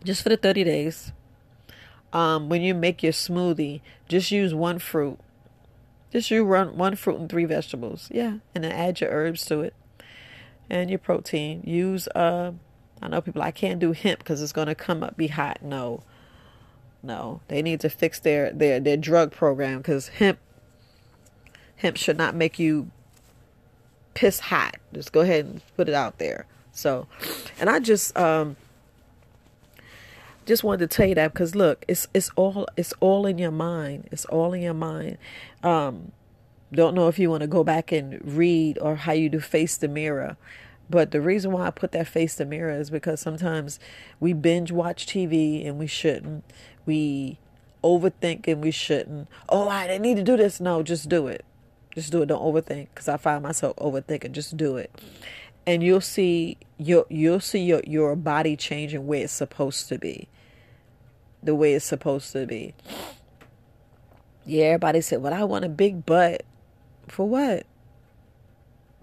just 0.05 0.23
for 0.23 0.29
the 0.29 0.37
30 0.37 0.64
days, 0.64 1.12
um, 2.12 2.49
when 2.49 2.62
you 2.62 2.75
make 2.75 3.03
your 3.03 3.12
smoothie, 3.12 3.81
just 4.09 4.31
use 4.31 4.55
one 4.55 4.79
fruit. 4.79 5.18
Just 6.12 6.31
use 6.31 6.44
run 6.44 6.77
one 6.77 6.94
fruit 6.94 7.18
and 7.18 7.29
three 7.29 7.44
vegetables. 7.44 8.09
Yeah, 8.12 8.38
and 8.55 8.64
then 8.64 8.73
add 8.73 9.01
your 9.01 9.11
herbs 9.11 9.44
to 9.47 9.62
it 9.62 9.75
and 10.70 10.90
your 10.90 10.99
protein. 10.99 11.62
Use 11.64 12.09
uh, 12.09 12.53
I 13.03 13.09
know 13.09 13.20
people 13.20 13.42
I 13.42 13.51
can't 13.51 13.81
do 13.81 13.92
hemp 13.92 14.20
because 14.20 14.40
it's 14.40 14.53
gonna 14.53 14.75
come 14.75 15.03
up 15.03 15.16
be 15.16 15.29
hot. 15.29 15.62
No, 15.62 16.03
no, 17.05 17.40
they 17.49 17.62
need 17.62 17.81
to 17.81 17.90
fix 17.90 18.19
their 18.19 18.51
their 18.53 18.81
their 18.81 18.97
drug 18.97 19.31
program 19.31 19.79
because 19.79 20.09
hemp 20.09 20.38
hemp 21.77 21.97
should 21.97 22.17
not 22.17 22.35
make 22.35 22.59
you 22.59 22.90
piss 24.14 24.40
hot. 24.40 24.77
Just 24.93 25.12
go 25.12 25.21
ahead 25.21 25.45
and 25.45 25.61
put 25.77 25.88
it 25.88 25.95
out 25.95 26.19
there. 26.19 26.47
So, 26.73 27.07
and 27.61 27.69
I 27.69 27.79
just 27.79 28.17
um 28.17 28.57
just 30.47 30.64
wanted 30.64 30.90
to 30.90 30.97
tell 30.97 31.07
you 31.07 31.14
that 31.14 31.33
because 31.33 31.55
look, 31.55 31.85
it's 31.88 32.09
it's 32.14 32.31
all 32.37 32.67
it's 32.77 32.95
all 33.01 33.27
in 33.27 33.38
your 33.38 33.51
mind. 33.51 34.09
It's 34.11 34.25
all 34.27 34.53
in 34.53 34.62
your 34.62 34.75
mind. 34.75 35.19
Um, 35.62 36.12
don't 36.73 36.95
know 36.95 37.09
if 37.09 37.19
you 37.19 37.31
want 37.31 37.43
to 37.43 37.47
go 37.47 37.62
back 37.62 37.93
and 37.93 38.21
read 38.25 38.79
or 38.81 38.97
how 38.97 39.12
you 39.12 39.29
do 39.29 39.40
face 39.40 39.77
the 39.77 39.88
mirror. 39.88 40.37
But 40.90 41.12
the 41.12 41.21
reason 41.21 41.53
why 41.53 41.67
I 41.67 41.71
put 41.71 41.93
that 41.93 42.09
face 42.09 42.35
the 42.35 42.45
mirror 42.45 42.71
is 42.71 42.90
because 42.90 43.21
sometimes 43.21 43.81
we 44.21 44.33
binge 44.33 44.71
watch 44.71 45.07
TV 45.07 45.67
and 45.67 45.79
we 45.79 45.87
shouldn't 45.87 46.45
we 46.87 47.38
overthink 47.83 48.49
and 48.49 48.62
we 48.62 48.70
shouldn't. 48.70 49.29
Oh, 49.49 49.68
I 49.68 49.87
didn't 49.87 50.03
need 50.03 50.16
to 50.16 50.23
do 50.23 50.37
this. 50.37 50.61
No, 50.61 50.83
just 50.83 51.09
do 51.09 51.27
it. 51.27 51.44
Just 51.94 52.11
do 52.11 52.23
it. 52.23 52.27
Don't 52.27 52.42
overthink. 52.42 52.88
Because 52.94 53.09
I 53.09 53.16
find 53.16 53.42
myself 53.42 53.77
overthinking. 53.77 54.33
Just 54.33 54.57
do 54.57 54.77
it, 54.77 54.90
and 55.66 55.83
you'll 55.83 56.01
see 56.01 56.57
your 56.79 57.07
you'll 57.09 57.40
see 57.40 57.62
your 57.62 57.83
your 57.87 58.16
body 58.16 58.57
changing 58.57 59.07
where 59.07 59.25
it's 59.25 59.33
supposed 59.33 59.88
to 59.88 59.99
be. 59.99 60.29
The 61.42 61.55
way 61.55 61.75
it's 61.75 61.85
supposed 61.85 62.33
to 62.33 62.47
be. 62.47 62.75
Yeah, 64.47 64.64
everybody 64.66 65.01
said, 65.03 65.23
"Well, 65.23 65.35
I 65.35 65.44
want 65.44 65.64
a 65.64 65.68
big 65.68 66.05
butt." 66.05 66.42
For 67.07 67.29
what? 67.29 67.66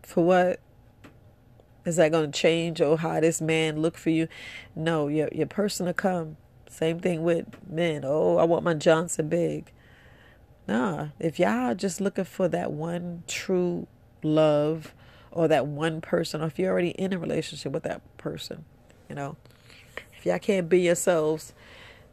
For 0.02 0.24
what? 0.24 0.60
Is 1.86 1.96
that 1.96 2.12
going 2.12 2.32
to 2.32 2.40
change 2.40 2.82
or 2.82 2.98
how 2.98 3.20
this 3.20 3.42
man 3.42 3.82
look 3.82 3.98
for 3.98 4.10
you? 4.10 4.28
No, 4.76 5.08
your 5.08 5.30
your 5.32 5.48
person 5.48 5.86
to 5.86 5.94
come. 5.94 6.38
Same 6.72 7.02
thing 7.02 7.22
with 7.24 7.48
men. 7.70 8.04
Oh, 8.06 8.38
I 8.38 8.46
want 8.46 8.64
my 8.64 8.74
Johnson 8.74 9.28
big. 9.28 9.74
Nah, 10.70 11.10
if 11.20 11.38
y'all 11.38 11.76
just 11.76 12.00
looking 12.00 12.24
for 12.24 12.48
that 12.48 12.72
one 12.72 13.24
true 13.28 13.88
love 14.24 14.96
or 15.32 15.50
that 15.50 15.68
one 15.68 16.00
person, 16.00 16.42
or 16.42 16.48
if 16.48 16.58
you're 16.58 16.72
already 16.72 16.92
in 16.92 17.12
a 17.12 17.20
relationship 17.20 17.74
with 17.74 17.84
that 17.84 18.02
person, 18.18 18.64
you 19.10 19.16
know, 19.16 19.36
if 20.18 20.26
y'all 20.26 20.40
can't 20.40 20.70
be 20.70 20.80
yourselves, 20.80 21.54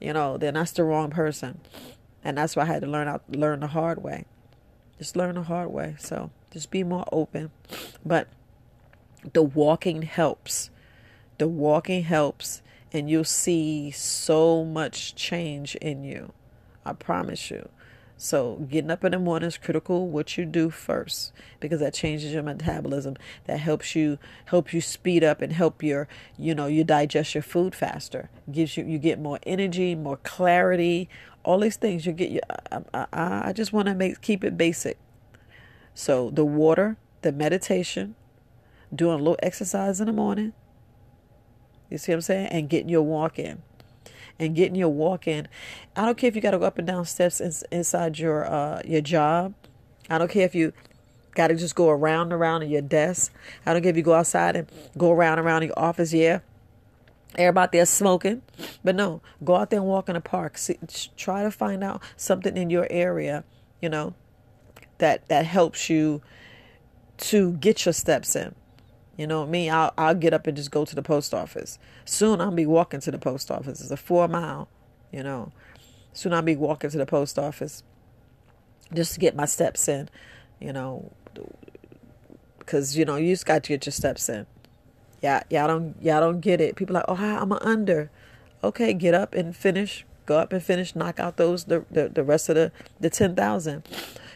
you 0.01 0.13
know, 0.13 0.37
then 0.37 0.55
that's 0.55 0.73
the 0.73 0.83
wrong 0.83 1.11
person. 1.11 1.61
And 2.25 2.37
that's 2.37 2.57
why 2.57 2.65
I 2.65 2.67
had 2.67 2.83
to 2.83 2.89
learn 2.89 3.07
out 3.07 3.23
learn 3.29 3.61
the 3.61 3.69
hard 3.69 4.03
way. 4.03 4.25
Just 4.99 5.15
learn 5.15 5.37
the 5.37 5.45
hard 5.45 5.71
way. 5.71 5.95
So 6.01 6.33
just 6.51 6.73
be 6.73 6.83
more 6.83 7.05
open. 7.13 7.53
But 8.05 8.27
the 9.33 9.43
walking 9.43 10.03
helps. 10.03 10.71
The 11.39 11.47
walking 11.47 12.03
helps 12.03 12.61
and 12.93 13.09
you'll 13.11 13.25
see 13.25 13.91
so 13.91 14.65
much 14.65 15.15
change 15.15 15.75
in 15.77 16.05
you. 16.05 16.33
I 16.85 16.93
promise 16.93 17.51
you. 17.51 17.69
So 18.21 18.67
getting 18.69 18.91
up 18.91 19.05
in 19.05 19.13
the 19.13 19.19
morning 19.21 19.47
is 19.47 19.57
critical 19.57 20.09
what 20.09 20.37
you 20.37 20.45
do 20.45 20.71
first 20.71 21.33
because 21.61 21.79
that 21.79 21.95
changes 21.95 22.33
your 22.33 22.43
metabolism. 22.43 23.17
That 23.45 23.61
helps 23.61 23.95
you 23.95 24.19
help 24.47 24.73
you 24.73 24.81
speed 24.81 25.23
up 25.23 25.41
and 25.41 25.53
help 25.53 25.85
your 25.85 26.09
you 26.37 26.53
know 26.53 26.67
you 26.67 26.83
digest 26.83 27.37
your 27.37 27.43
food 27.43 27.77
faster. 27.77 28.29
Gives 28.51 28.77
you 28.77 28.85
you 28.85 28.99
get 28.99 29.21
more 29.21 29.39
energy, 29.45 29.95
more 29.95 30.17
clarity, 30.17 31.09
all 31.45 31.61
these 31.61 31.77
things. 31.77 32.07
You 32.07 32.13
get 32.13 32.31
you. 32.31 32.41
I, 32.73 32.83
I, 32.93 33.49
I 33.49 33.53
just 33.53 33.73
want 33.73 33.87
to 33.87 33.95
make 33.95 34.21
keep 34.21 34.43
it 34.43 34.59
basic. 34.59 34.99
So 35.95 36.31
the 36.31 36.45
water, 36.45 36.97
the 37.23 37.31
meditation, 37.31 38.17
doing 38.93 39.15
a 39.15 39.19
little 39.19 39.39
exercise 39.45 40.01
in 40.01 40.07
the 40.07 40.13
morning, 40.13 40.55
you 41.91 41.99
see 41.99 42.13
what 42.13 42.17
I'm 42.17 42.23
saying? 42.23 42.47
And 42.49 42.69
getting 42.69 42.89
your 42.89 43.03
walk 43.03 43.39
in. 43.39 43.63
And 44.39 44.55
getting 44.55 44.77
your 44.77 44.91
walk 44.91 45.27
in. 45.27 45.49
I 45.97 46.05
don't 46.05 46.17
care 46.17 46.29
if 46.29 46.37
you 46.37 46.41
got 46.41 46.53
to 46.53 46.59
go 46.59 46.65
up 46.65 46.79
and 46.79 46.87
down 46.87 47.05
steps 47.07 47.41
in, 47.41 47.53
inside 47.77 48.19
your 48.19 48.47
uh, 48.47 48.81
your 48.85 49.01
job. 49.01 49.55
I 50.09 50.17
don't 50.19 50.31
care 50.31 50.45
if 50.45 50.55
you 50.55 50.73
got 51.35 51.49
to 51.49 51.57
just 51.57 51.75
go 51.75 51.89
around 51.89 52.27
and 52.27 52.33
around 52.35 52.63
in 52.63 52.71
your 52.71 52.83
desk. 52.83 53.33
I 53.67 53.73
don't 53.73 53.83
care 53.83 53.91
if 53.91 53.97
you 53.97 54.03
go 54.03 54.15
outside 54.15 54.57
and 54.57 54.69
go 54.97 55.11
around 55.11 55.39
and 55.39 55.47
around 55.47 55.63
in 55.63 55.69
your 55.69 55.79
office. 55.79 56.13
Yeah. 56.13 56.41
Everybody 57.37 57.79
there 57.79 57.87
smoking. 57.87 58.43
But 58.83 58.95
no, 58.95 59.23
go 59.45 59.57
out 59.57 59.71
there 59.71 59.81
and 59.81 59.89
walk 59.89 60.09
in 60.09 60.15
the 60.15 60.21
park. 60.21 60.57
See, 60.57 60.79
try 61.17 61.43
to 61.43 61.51
find 61.51 61.85
out 61.85 62.03
something 62.17 62.57
in 62.57 62.71
your 62.71 62.87
area, 62.91 63.45
you 63.83 63.89
know, 63.89 64.15
that, 64.99 65.29
that 65.29 65.47
helps 65.47 65.91
you 65.91 66.23
to 67.19 67.53
get 67.55 67.85
your 67.85 67.93
steps 67.93 68.35
in. 68.35 68.55
You 69.19 69.27
know 69.27 69.45
me, 69.45 69.69
I'll 69.69 69.93
I'll 69.99 70.15
get 70.15 70.33
up 70.33 70.47
and 70.47 70.57
just 70.57 70.71
go 70.71 70.85
to 70.85 70.95
the 70.95 71.03
post 71.03 71.35
office. 71.35 71.81
Soon 72.05 72.41
I'll 72.41 72.53
be 72.53 72.67
walking 72.67 73.01
to 73.01 73.11
the 73.11 73.19
post 73.19 73.51
office. 73.51 73.81
It's 73.81 73.91
a 73.91 73.97
four 73.97 74.29
mile, 74.29 74.69
you 75.13 75.25
know. 75.25 75.51
Soon 76.13 76.33
I'll 76.33 76.41
be 76.41 76.55
walking 76.55 76.89
to 76.91 76.99
the 76.99 77.05
post 77.05 77.37
office 77.37 77.83
just 78.95 79.15
to 79.15 79.21
get 79.21 79.35
my 79.35 79.45
steps 79.45 79.89
in, 79.89 80.09
you 80.61 80.73
know, 80.73 81.11
because 82.61 82.97
you 82.97 83.05
know 83.05 83.17
you 83.17 83.33
just 83.33 83.45
got 83.45 83.65
to 83.65 83.69
get 83.71 83.87
your 83.87 83.93
steps 83.93 84.29
in. 84.29 84.47
Yeah, 85.21 85.43
y'all 85.51 85.67
don't 85.67 85.97
y'all 86.01 86.21
don't 86.21 86.41
get 86.41 86.61
it. 86.61 86.77
People 86.77 86.95
like, 86.95 87.05
oh, 87.09 87.17
hi, 87.17 87.39
I'm 87.39 87.51
a 87.51 87.59
under. 87.61 88.13
Okay, 88.63 88.95
get 88.95 89.15
up 89.15 89.35
and 89.35 89.55
finish. 89.55 90.07
Go 90.27 90.39
up 90.39 90.53
and 90.53 90.63
finish. 90.63 90.95
Knock 90.95 91.19
out 91.19 91.39
those 91.39 91.65
the 91.65 91.85
the, 91.91 92.09
the 92.09 92.23
rest 92.23 92.49
of 92.49 92.55
the 92.55 92.71
the 93.01 93.11
ten 93.11 93.35
thousand. 93.35 93.83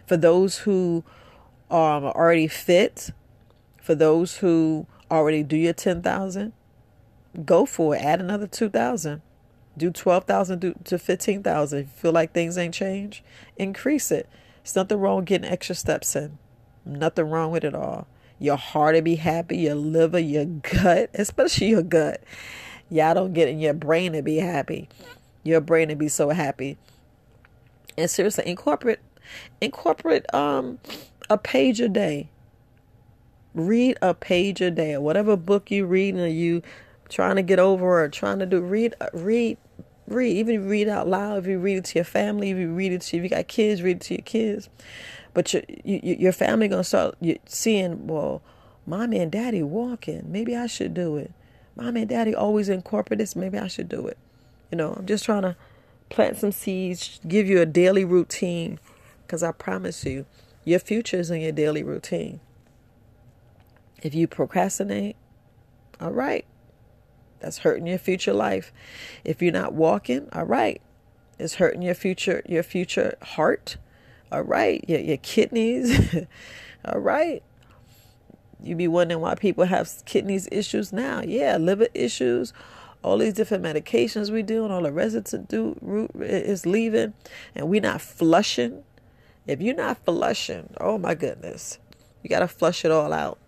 For 0.09 0.17
those 0.17 0.59
who 0.59 1.05
um, 1.71 2.05
are 2.05 2.17
already 2.17 2.49
fit, 2.49 3.11
for 3.83 3.95
those 3.97 4.39
who 4.39 4.87
already 5.11 5.43
do 5.43 5.57
your 5.57 5.73
ten 5.73 6.01
thousand, 6.01 6.53
go 7.45 7.67
for 7.67 7.97
it. 7.97 8.03
Add 8.03 8.21
another 8.21 8.47
two 8.47 8.71
thousand. 8.71 9.21
Do 9.77 9.91
twelve 9.91 10.25
thousand 10.25 10.75
to 10.85 10.99
fifteen 10.99 11.43
thousand. 11.43 11.81
If 11.81 11.87
you 11.87 11.93
feel 11.95 12.13
like 12.13 12.33
things 12.33 12.57
ain't 12.57 12.75
changed, 12.75 13.23
increase 13.57 14.11
it. 14.11 14.29
It's 14.63 14.77
nothing 14.77 14.99
wrong 14.99 15.25
getting 15.25 15.51
extra 15.51 15.75
steps 15.75 16.15
in. 16.15 16.39
Nothing 16.85 17.29
wrong 17.29 17.51
with 17.51 17.65
it 17.65 17.75
all. 17.75 18.07
Your 18.39 18.57
heart 18.57 18.97
to 18.97 19.03
be 19.03 19.17
happy, 19.17 19.59
your 19.59 19.75
liver, 19.75 20.19
your 20.19 20.45
gut, 20.45 21.11
especially 21.15 21.69
your 21.69 21.83
gut. 21.83 22.23
Y'all 22.91 23.15
don't 23.15 23.33
get 23.33 23.49
in 23.49 23.59
your 23.59 23.75
brain 23.75 24.13
to 24.13 24.23
be 24.23 24.37
happy. 24.37 24.89
Your 25.43 25.61
brain 25.61 25.89
to 25.89 25.97
be 25.97 26.09
so 26.09 26.29
happy. 26.31 26.77
And 27.99 28.09
seriously, 28.09 28.47
incorporate 28.47 29.01
incorporate 29.61 30.33
um 30.35 30.79
a 31.31 31.39
page 31.39 31.81
a 31.81 31.89
day. 31.89 32.29
Read 33.55 33.99
a 34.01 34.15
page 34.15 34.61
a 34.61 34.71
day, 34.71 34.95
or 34.95 35.01
whatever 35.01 35.37
book 35.37 35.71
you 35.71 35.87
read, 35.87 36.15
and 36.15 36.35
you 36.35 36.63
trying 37.09 37.37
to 37.37 37.43
get 37.43 37.59
over 37.59 38.03
or 38.03 38.09
trying 38.09 38.39
to 38.39 38.47
do. 38.47 38.61
Read, 38.61 38.95
uh, 39.01 39.09
read, 39.13 39.59
read. 40.07 40.37
Even 40.37 40.69
read 40.69 40.89
out 40.89 41.07
loud. 41.07 41.39
If 41.39 41.47
you 41.47 41.59
read 41.59 41.79
it 41.79 41.85
to 41.87 41.99
your 41.99 42.05
family, 42.05 42.51
if 42.51 42.59
you 42.59 42.73
read 42.73 42.93
it 42.93 43.03
to 43.03 43.17
if 43.17 43.23
you 43.23 43.29
got 43.29 43.49
kids, 43.49 43.83
read 43.83 43.97
it 43.97 44.03
to 44.03 44.15
your 44.15 44.23
kids. 44.23 44.69
But 45.35 45.53
your 45.53 45.63
you, 45.85 46.01
your 46.03 46.33
family 46.33 46.69
gonna 46.69 46.85
start 46.85 47.17
seeing. 47.47 48.07
Well, 48.07 48.43
mommy 48.87 49.19
and 49.19 49.31
daddy 49.31 49.63
walking. 49.63 50.25
Maybe 50.27 50.57
I 50.57 50.67
should 50.67 50.95
do 50.95 51.17
it. 51.17 51.33
Mommy 51.77 52.03
and 52.03 52.11
daddy 52.11 52.35
always 52.35 52.69
incorporate 52.69 53.19
this. 53.19 53.37
Maybe 53.37 53.59
I 53.59 53.67
should 53.67 53.89
do 53.89 54.07
it. 54.07 54.19
You 54.71 54.79
know, 54.79 54.95
I'm 54.99 55.07
just 55.07 55.25
trying 55.25 55.43
to 55.43 55.57
plant 56.09 56.39
some 56.39 56.53
seeds, 56.53 57.21
give 57.27 57.47
you 57.47 57.61
a 57.61 57.67
daily 57.67 58.05
routine, 58.05 58.79
because 59.27 59.43
I 59.43 59.53
promise 59.53 60.05
you, 60.05 60.27
your 60.65 60.79
future 60.79 61.19
is 61.19 61.31
in 61.31 61.41
your 61.41 61.53
daily 61.53 61.83
routine. 61.83 62.41
If 64.03 64.15
you 64.15 64.27
procrastinate, 64.27 65.17
all 66.01 66.11
right, 66.11 66.45
that's 67.39 67.59
hurting 67.59 67.87
your 67.87 67.99
future 67.99 68.33
life. 68.33 68.73
If 69.25 69.41
you're 69.41 69.53
not 69.53 69.73
walking, 69.73 70.29
all 70.33 70.45
right, 70.45 70.83
it's 71.39 71.55
hurting 71.55 71.83
your 71.83 71.95
future 71.95 72.43
your 72.47 72.63
future 72.63 73.17
heart. 73.23 73.77
All 74.31 74.43
right, 74.43 74.85
your 74.89 75.01
your 75.01 75.17
kidneys. 75.19 76.17
all 76.85 77.01
right. 77.01 77.43
You 78.63 78.77
be 78.77 78.89
wondering 78.89 79.21
why 79.21 79.35
people 79.35 79.65
have 79.65 79.91
kidneys 80.05 80.49
issues 80.53 80.93
now. 80.93 81.21
Yeah, 81.21 81.57
liver 81.57 81.89
issues, 81.95 82.53
all 83.03 83.19
these 83.19 83.35
different 83.35 83.65
medications 83.65 84.31
we 84.31 84.43
do, 84.43 84.65
and 84.65 84.73
all 84.73 84.83
the 84.83 84.93
residue 84.93 85.75
root 85.81 86.13
is 86.21 86.65
leaving, 86.65 87.15
and 87.55 87.69
we're 87.69 87.81
not 87.81 88.01
flushing. 88.01 88.85
If 89.47 89.61
you're 89.61 89.75
not 89.75 90.05
flushing, 90.05 90.73
oh 90.81 90.99
my 90.99 91.17
goodness, 91.17 91.81
you 92.23 92.31
gotta 92.31 92.47
flush 92.47 92.85
it 92.85 92.93
all 92.93 93.13
out. 93.13 93.39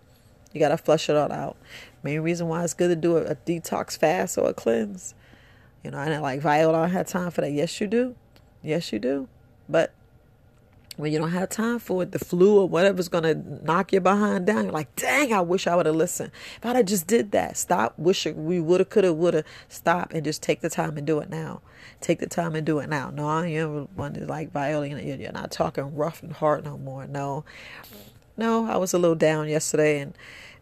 You 0.55 0.59
gotta 0.59 0.77
flush 0.77 1.09
it 1.09 1.17
all 1.17 1.33
out. 1.33 1.57
Main 2.01 2.21
reason 2.21 2.47
why 2.47 2.63
it's 2.63 2.73
good 2.73 2.87
to 2.87 2.95
do 2.95 3.17
a, 3.17 3.25
a 3.25 3.35
detox 3.35 3.97
fast 3.97 4.37
or 4.37 4.49
a 4.49 4.53
cleanse. 4.53 5.13
You 5.83 5.91
know, 5.91 5.97
and 5.97 6.21
like 6.21 6.39
Viola, 6.39 6.77
I 6.77 6.81
don't 6.83 6.91
have 6.91 7.07
time 7.07 7.29
for 7.29 7.41
that. 7.41 7.51
Yes, 7.51 7.81
you 7.81 7.87
do. 7.87 8.15
Yes, 8.63 8.93
you 8.93 8.99
do. 8.99 9.27
But 9.67 9.93
when 10.95 11.11
you 11.11 11.19
don't 11.19 11.31
have 11.31 11.49
time 11.49 11.79
for 11.79 12.03
it, 12.03 12.13
the 12.13 12.19
flu 12.19 12.61
or 12.61 12.69
whatever's 12.69 13.09
going 13.09 13.25
to 13.25 13.65
knock 13.65 13.91
your 13.91 14.01
behind 14.01 14.45
down, 14.45 14.63
you're 14.63 14.71
like, 14.71 14.95
dang, 14.95 15.33
I 15.33 15.41
wish 15.41 15.67
I 15.67 15.75
would 15.75 15.85
have 15.87 15.95
listened. 15.95 16.31
If 16.57 16.63
have 16.63 16.85
just 16.85 17.05
did 17.05 17.31
that, 17.31 17.57
stop 17.57 17.93
wishing 17.97 18.45
we 18.45 18.61
would 18.61 18.79
have, 18.79 18.89
could 18.89 19.03
have, 19.03 19.15
would 19.15 19.33
have, 19.33 19.45
stop 19.67 20.13
and 20.13 20.23
just 20.23 20.41
take 20.41 20.61
the 20.61 20.69
time 20.69 20.97
and 20.97 21.05
do 21.05 21.19
it 21.19 21.29
now. 21.29 21.61
Take 21.99 22.19
the 22.19 22.27
time 22.27 22.55
and 22.55 22.65
do 22.65 22.79
it 22.79 22.87
now. 22.87 23.09
No, 23.09 23.27
I 23.27 23.47
am 23.47 23.89
one 23.95 24.13
that's 24.13 24.29
like 24.29 24.51
Viola, 24.53 24.87
you're 24.87 25.31
not 25.33 25.51
talking 25.51 25.95
rough 25.95 26.23
and 26.23 26.31
hard 26.31 26.63
no 26.63 26.77
more. 26.77 27.05
No, 27.07 27.43
no, 28.37 28.65
I 28.65 28.77
was 28.77 28.93
a 28.93 28.97
little 28.97 29.15
down 29.15 29.47
yesterday 29.47 29.99
and, 29.99 30.13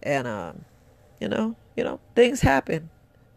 and, 0.02 0.28
um, 0.28 0.66
you 1.20 1.28
know, 1.28 1.56
you 1.76 1.84
know, 1.84 2.00
things 2.16 2.42
happen. 2.42 2.90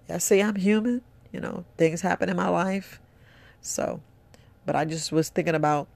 I 0.08 0.18
say 0.18 0.42
I'm 0.42 0.56
human, 0.56 1.02
you 1.32 1.40
know, 1.40 1.64
things 1.76 2.00
happen 2.00 2.28
in 2.28 2.36
my 2.36 2.48
life. 2.48 3.00
So, 3.60 4.00
but 4.64 4.76
I 4.76 4.84
just 4.84 5.12
was 5.12 5.28
thinking 5.28 5.54
about 5.54 5.88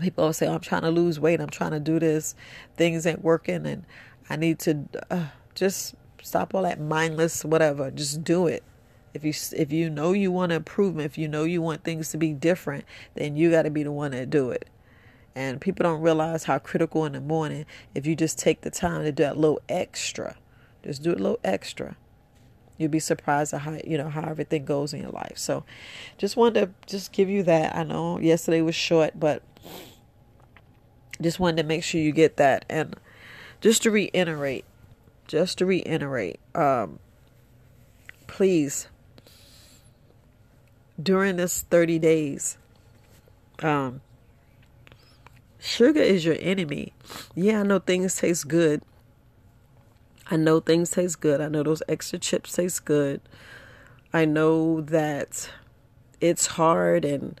people 0.00 0.24
always 0.24 0.36
say, 0.36 0.46
oh, 0.46 0.54
I'm 0.54 0.60
trying 0.60 0.82
to 0.82 0.90
lose 0.90 1.20
weight, 1.20 1.40
I'm 1.40 1.50
trying 1.50 1.72
to 1.72 1.80
do 1.80 1.98
this, 1.98 2.34
things 2.76 3.06
ain't 3.06 3.22
working, 3.22 3.66
and 3.66 3.84
I 4.28 4.36
need 4.36 4.58
to 4.60 4.84
uh, 5.10 5.26
just 5.54 5.94
stop 6.22 6.54
all 6.54 6.62
that 6.62 6.80
mindless 6.80 7.44
whatever. 7.44 7.90
Just 7.90 8.24
do 8.24 8.46
it. 8.46 8.62
If 9.12 9.24
you 9.24 9.32
if 9.56 9.70
you 9.72 9.90
know 9.90 10.12
you 10.12 10.32
want 10.32 10.50
improvement, 10.50 11.06
if 11.06 11.18
you 11.18 11.28
know 11.28 11.44
you 11.44 11.62
want 11.62 11.84
things 11.84 12.10
to 12.10 12.16
be 12.16 12.32
different, 12.32 12.84
then 13.14 13.36
you 13.36 13.50
got 13.50 13.62
to 13.62 13.70
be 13.70 13.84
the 13.84 13.92
one 13.92 14.10
to 14.10 14.26
do 14.26 14.50
it. 14.50 14.68
And 15.36 15.60
people 15.60 15.82
don't 15.82 16.00
realize 16.00 16.44
how 16.44 16.58
critical 16.58 17.04
in 17.04 17.12
the 17.12 17.20
morning 17.20 17.66
if 17.94 18.06
you 18.06 18.14
just 18.14 18.38
take 18.38 18.60
the 18.60 18.70
time 18.70 19.02
to 19.02 19.10
do 19.10 19.24
that 19.24 19.36
little 19.36 19.60
extra. 19.68 20.36
Just 20.84 21.02
do 21.02 21.10
a 21.10 21.14
little 21.14 21.40
extra. 21.42 21.96
You'll 22.78 22.90
be 22.90 23.00
surprised 23.00 23.54
at 23.54 23.62
how 23.62 23.78
you 23.84 23.96
know 23.96 24.08
how 24.08 24.22
everything 24.22 24.64
goes 24.64 24.92
in 24.92 25.00
your 25.00 25.10
life. 25.10 25.36
So 25.36 25.64
just 26.18 26.36
wanted 26.36 26.60
to 26.60 26.70
just 26.86 27.12
give 27.12 27.28
you 27.28 27.42
that. 27.44 27.74
I 27.74 27.84
know 27.84 28.18
yesterday 28.18 28.60
was 28.60 28.74
short, 28.74 29.18
but 29.18 29.42
just 31.20 31.38
wanted 31.38 31.62
to 31.62 31.68
make 31.68 31.84
sure 31.84 32.00
you 32.00 32.12
get 32.12 32.36
that. 32.36 32.64
And 32.68 32.96
just 33.60 33.82
to 33.84 33.90
reiterate, 33.90 34.64
just 35.26 35.58
to 35.58 35.66
reiterate, 35.66 36.40
um, 36.54 36.98
please, 38.26 38.88
during 41.00 41.36
this 41.36 41.62
30 41.62 41.98
days, 41.98 42.58
um, 43.60 44.00
sugar 45.64 46.00
is 46.00 46.24
your 46.24 46.36
enemy. 46.38 46.92
Yeah, 47.34 47.60
I 47.60 47.62
know 47.62 47.78
things 47.78 48.16
taste 48.16 48.48
good. 48.48 48.82
I 50.30 50.36
know 50.36 50.60
things 50.60 50.90
taste 50.90 51.20
good. 51.20 51.40
I 51.40 51.48
know 51.48 51.62
those 51.62 51.82
extra 51.88 52.18
chips 52.18 52.52
taste 52.52 52.84
good. 52.84 53.20
I 54.12 54.24
know 54.24 54.80
that 54.82 55.50
it's 56.20 56.46
hard 56.46 57.04
and 57.04 57.38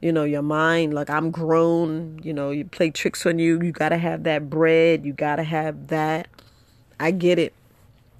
you 0.00 0.12
know 0.12 0.24
your 0.24 0.42
mind 0.42 0.92
like 0.94 1.08
i'm 1.10 1.30
grown 1.30 2.20
you 2.22 2.32
know 2.32 2.50
you 2.50 2.64
play 2.64 2.90
tricks 2.90 3.24
on 3.26 3.38
you 3.38 3.60
you 3.62 3.70
gotta 3.70 3.96
have 3.96 4.24
that 4.24 4.50
bread 4.50 5.04
you 5.04 5.12
gotta 5.12 5.42
have 5.42 5.88
that 5.88 6.26
i 6.98 7.10
get 7.10 7.38
it 7.38 7.52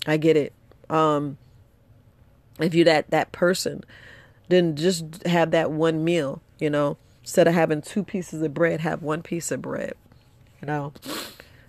i 0.06 0.16
get 0.16 0.36
it 0.36 0.52
um 0.88 1.36
if 2.58 2.74
you're 2.74 2.84
that 2.84 3.10
that 3.10 3.32
person 3.32 3.82
then 4.48 4.76
just 4.76 5.26
have 5.26 5.50
that 5.50 5.70
one 5.70 6.04
meal 6.04 6.40
you 6.58 6.70
know 6.70 6.96
instead 7.22 7.46
of 7.48 7.54
having 7.54 7.82
two 7.82 8.04
pieces 8.04 8.42
of 8.42 8.54
bread 8.54 8.80
have 8.80 9.02
one 9.02 9.22
piece 9.22 9.50
of 9.50 9.62
bread 9.62 9.94
you 10.60 10.66
know 10.66 10.92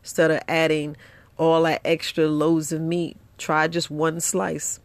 instead 0.02 0.32
of 0.32 0.40
adding 0.48 0.96
all 1.38 1.64
that 1.64 1.82
extra 1.84 2.28
loads 2.28 2.72
of 2.72 2.82
meat 2.82 3.18
try 3.38 3.68
just 3.68 3.90
one 3.90 4.20
slice 4.20 4.80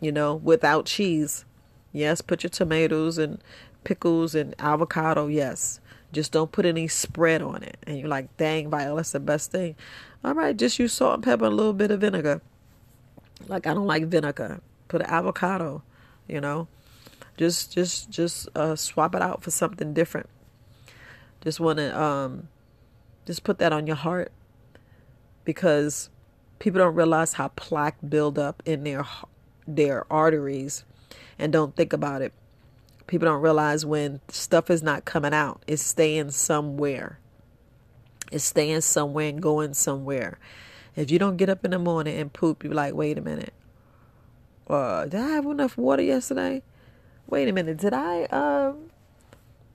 you 0.00 0.12
know 0.12 0.34
without 0.34 0.86
cheese 0.86 1.44
yes 1.92 2.20
put 2.20 2.42
your 2.42 2.50
tomatoes 2.50 3.18
and 3.18 3.42
pickles 3.84 4.34
and 4.34 4.54
avocado, 4.58 5.26
yes. 5.26 5.80
Just 6.12 6.32
don't 6.32 6.50
put 6.50 6.66
any 6.66 6.88
spread 6.88 7.40
on 7.42 7.62
it. 7.62 7.76
And 7.86 7.98
you're 7.98 8.08
like, 8.08 8.36
dang, 8.36 8.68
Viola, 8.70 8.96
that's 8.96 9.12
the 9.12 9.20
best 9.20 9.52
thing. 9.52 9.76
All 10.24 10.34
right, 10.34 10.56
just 10.56 10.78
use 10.78 10.92
salt 10.92 11.14
and 11.14 11.22
pepper 11.22 11.44
and 11.44 11.52
a 11.52 11.56
little 11.56 11.72
bit 11.72 11.90
of 11.90 12.00
vinegar. 12.00 12.40
Like 13.46 13.66
I 13.66 13.74
don't 13.74 13.86
like 13.86 14.06
vinegar. 14.06 14.60
Put 14.88 15.02
an 15.02 15.06
avocado, 15.08 15.82
you 16.28 16.40
know. 16.40 16.68
Just 17.36 17.72
just 17.72 18.10
just 18.10 18.48
uh, 18.54 18.76
swap 18.76 19.14
it 19.14 19.22
out 19.22 19.42
for 19.42 19.50
something 19.50 19.94
different. 19.94 20.28
Just 21.42 21.60
want 21.60 21.78
to 21.78 22.00
um 22.00 22.48
just 23.26 23.44
put 23.44 23.58
that 23.58 23.72
on 23.72 23.86
your 23.86 23.96
heart 23.96 24.32
because 25.44 26.10
people 26.58 26.78
don't 26.78 26.94
realize 26.94 27.34
how 27.34 27.48
plaque 27.48 27.96
build 28.06 28.38
up 28.38 28.62
in 28.66 28.84
their 28.84 29.06
their 29.66 30.10
arteries 30.12 30.84
and 31.38 31.52
don't 31.52 31.76
think 31.76 31.92
about 31.92 32.22
it 32.22 32.32
People 33.10 33.26
don't 33.26 33.42
realize 33.42 33.84
when 33.84 34.20
stuff 34.28 34.70
is 34.70 34.84
not 34.84 35.04
coming 35.04 35.34
out, 35.34 35.64
it's 35.66 35.82
staying 35.82 36.30
somewhere. 36.30 37.18
It's 38.30 38.44
staying 38.44 38.82
somewhere 38.82 39.30
and 39.30 39.42
going 39.42 39.74
somewhere. 39.74 40.38
If 40.94 41.10
you 41.10 41.18
don't 41.18 41.36
get 41.36 41.48
up 41.48 41.64
in 41.64 41.72
the 41.72 41.80
morning 41.80 42.16
and 42.16 42.32
poop, 42.32 42.62
you're 42.62 42.72
like, 42.72 42.94
wait 42.94 43.18
a 43.18 43.20
minute. 43.20 43.52
Uh, 44.68 45.06
did 45.06 45.16
I 45.20 45.26
have 45.30 45.44
enough 45.46 45.76
water 45.76 46.04
yesterday? 46.04 46.62
Wait 47.30 47.48
a 47.48 47.52
minute. 47.52 47.78
Did 47.78 47.94
I 47.94 48.24
um 48.26 48.90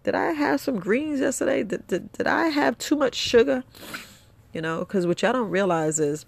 did 0.04 0.16
I 0.16 0.34
have 0.34 0.62
some 0.62 0.80
greens 0.80 1.20
yesterday? 1.22 1.64
Did, 1.64 1.88
did, 1.88 2.12
did 2.14 2.28
I 2.28 2.50
have 2.50 2.78
too 2.78 2.96
much 2.98 3.16
sugar? 3.16 3.64
You 4.54 4.62
know, 4.62 4.80
because 4.80 5.08
what 5.08 5.22
y'all 5.24 5.34
don't 5.34 5.50
realize 5.50 6.00
is 6.00 6.26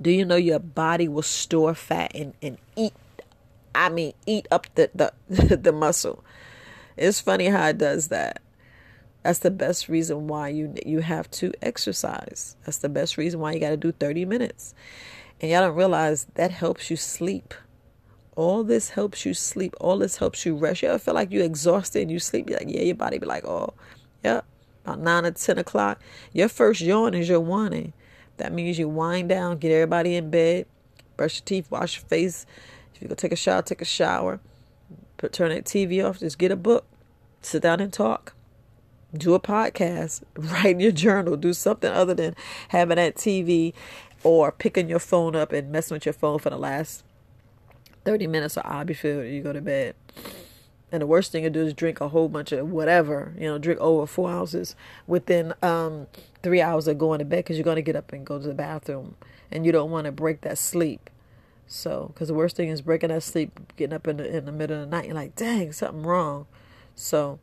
Do 0.00 0.10
you 0.10 0.24
know 0.24 0.36
your 0.36 0.60
body 0.60 1.08
will 1.08 1.22
store 1.22 1.74
fat 1.74 2.12
and, 2.14 2.34
and 2.42 2.58
eat? 2.76 2.94
I 3.74 3.88
mean, 3.90 4.14
eat 4.26 4.46
up 4.50 4.68
the, 4.76 4.90
the, 4.94 5.56
the 5.56 5.72
muscle. 5.72 6.24
It's 6.96 7.20
funny 7.20 7.46
how 7.46 7.68
it 7.68 7.78
does 7.78 8.08
that. 8.08 8.42
That's 9.24 9.40
the 9.40 9.50
best 9.50 9.88
reason 9.88 10.28
why 10.28 10.50
you 10.50 10.74
you 10.86 11.00
have 11.00 11.30
to 11.32 11.52
exercise. 11.62 12.56
That's 12.64 12.78
the 12.78 12.88
best 12.88 13.18
reason 13.18 13.40
why 13.40 13.52
you 13.52 13.60
got 13.60 13.70
to 13.70 13.76
do 13.76 13.92
30 13.92 14.24
minutes. 14.24 14.74
And 15.40 15.50
y'all 15.50 15.62
don't 15.62 15.76
realize 15.76 16.26
that 16.34 16.52
helps 16.52 16.90
you 16.90 16.96
sleep. 16.96 17.54
All 18.36 18.62
this 18.62 18.90
helps 18.90 19.24
you 19.26 19.34
sleep. 19.34 19.74
All 19.80 19.98
this 19.98 20.18
helps 20.18 20.46
you 20.46 20.54
rest. 20.54 20.82
You 20.82 20.90
ever 20.90 20.98
feel 20.98 21.14
like 21.14 21.32
you're 21.32 21.44
exhausted 21.44 22.02
and 22.02 22.10
you 22.10 22.18
sleep? 22.18 22.48
You're 22.48 22.58
like, 22.58 22.68
yeah, 22.70 22.82
your 22.82 22.94
body 22.94 23.18
be 23.18 23.26
like, 23.26 23.44
oh, 23.44 23.74
yeah, 24.22 24.42
about 24.84 25.00
9 25.00 25.26
or 25.26 25.30
10 25.32 25.58
o'clock. 25.58 26.00
Your 26.32 26.48
first 26.48 26.80
yawn 26.80 27.14
is 27.14 27.28
your 27.28 27.40
warning. 27.40 27.92
That 28.36 28.52
means 28.52 28.78
you 28.78 28.88
wind 28.88 29.30
down, 29.30 29.58
get 29.58 29.72
everybody 29.72 30.14
in 30.14 30.30
bed, 30.30 30.66
brush 31.16 31.36
your 31.36 31.44
teeth, 31.46 31.70
wash 31.70 31.96
your 31.96 32.06
face. 32.06 32.46
If 32.94 33.02
you 33.02 33.08
go 33.08 33.14
take 33.14 33.32
a 33.32 33.36
shower, 33.36 33.62
take 33.62 33.80
a 33.80 33.86
shower. 33.86 34.38
Put, 35.16 35.32
turn 35.32 35.48
that 35.48 35.64
TV 35.64 36.06
off. 36.06 36.18
Just 36.18 36.38
get 36.38 36.52
a 36.52 36.56
book. 36.56 36.84
Sit 37.40 37.62
down 37.62 37.80
and 37.80 37.92
talk 37.92 38.34
do 39.16 39.34
a 39.34 39.40
podcast, 39.40 40.22
write 40.36 40.66
in 40.66 40.80
your 40.80 40.92
journal, 40.92 41.36
do 41.36 41.52
something 41.52 41.90
other 41.90 42.14
than 42.14 42.34
having 42.68 42.96
that 42.96 43.16
TV 43.16 43.72
or 44.22 44.52
picking 44.52 44.88
your 44.88 44.98
phone 44.98 45.36
up 45.36 45.52
and 45.52 45.70
messing 45.70 45.94
with 45.94 46.06
your 46.06 46.12
phone 46.12 46.38
for 46.38 46.50
the 46.50 46.58
last 46.58 47.04
30 48.06 48.26
minutes 48.28 48.56
hour 48.56 48.84
before 48.84 49.24
you 49.24 49.42
go 49.42 49.52
to 49.52 49.60
bed. 49.60 49.94
And 50.92 51.02
the 51.02 51.06
worst 51.06 51.32
thing 51.32 51.42
to 51.42 51.50
do 51.50 51.66
is 51.66 51.74
drink 51.74 52.00
a 52.00 52.08
whole 52.08 52.28
bunch 52.28 52.52
of 52.52 52.70
whatever, 52.70 53.34
you 53.36 53.46
know, 53.48 53.58
drink 53.58 53.80
over 53.80 54.06
four 54.06 54.30
ounces 54.30 54.76
within 55.06 55.52
um, 55.60 56.06
three 56.42 56.62
hours 56.62 56.86
of 56.86 56.96
going 56.96 57.18
to 57.18 57.24
bed 57.24 57.38
because 57.38 57.56
you're 57.56 57.64
going 57.64 57.76
to 57.76 57.82
get 57.82 57.96
up 57.96 58.12
and 58.12 58.24
go 58.24 58.38
to 58.38 58.46
the 58.46 58.54
bathroom 58.54 59.16
and 59.50 59.66
you 59.66 59.72
don't 59.72 59.90
want 59.90 60.04
to 60.04 60.12
break 60.12 60.42
that 60.42 60.56
sleep. 60.56 61.10
So, 61.66 62.12
because 62.14 62.28
the 62.28 62.34
worst 62.34 62.54
thing 62.54 62.68
is 62.68 62.80
breaking 62.80 63.08
that 63.08 63.24
sleep, 63.24 63.58
getting 63.76 63.94
up 63.94 64.06
in 64.06 64.18
the, 64.18 64.36
in 64.36 64.44
the 64.44 64.52
middle 64.52 64.80
of 64.80 64.88
the 64.88 64.96
night, 64.96 65.06
you're 65.06 65.14
like, 65.14 65.34
dang, 65.34 65.72
something 65.72 66.04
wrong. 66.04 66.46
So, 66.94 67.40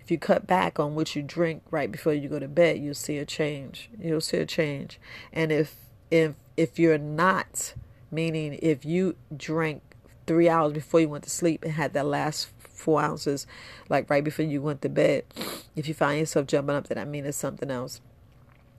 if 0.00 0.10
you 0.10 0.18
cut 0.18 0.46
back 0.46 0.80
on 0.80 0.94
what 0.94 1.14
you 1.14 1.22
drink 1.22 1.62
right 1.70 1.92
before 1.92 2.14
you 2.14 2.30
go 2.30 2.38
to 2.38 2.48
bed, 2.48 2.78
you'll 2.78 2.94
see 2.94 3.18
a 3.18 3.26
change. 3.26 3.90
You'll 4.00 4.22
see 4.22 4.38
a 4.38 4.46
change. 4.46 4.98
And 5.32 5.52
if 5.52 5.76
if 6.10 6.34
if 6.56 6.78
you're 6.78 6.96
not, 6.96 7.74
meaning 8.10 8.58
if 8.62 8.84
you 8.84 9.16
drank 9.36 9.82
three 10.26 10.48
hours 10.48 10.72
before 10.72 11.00
you 11.00 11.08
went 11.08 11.24
to 11.24 11.30
sleep 11.30 11.62
and 11.62 11.72
had 11.72 11.92
that 11.94 12.06
last 12.06 12.48
four 12.58 13.00
ounces, 13.00 13.46
like 13.88 14.08
right 14.10 14.24
before 14.24 14.44
you 14.44 14.60
went 14.62 14.82
to 14.82 14.88
bed, 14.88 15.24
if 15.74 15.88
you 15.88 15.94
find 15.94 16.18
yourself 16.18 16.46
jumping 16.46 16.76
up, 16.76 16.88
then 16.88 16.98
I 16.98 17.04
mean 17.04 17.24
it's 17.24 17.36
something 17.36 17.70
else. 17.70 18.00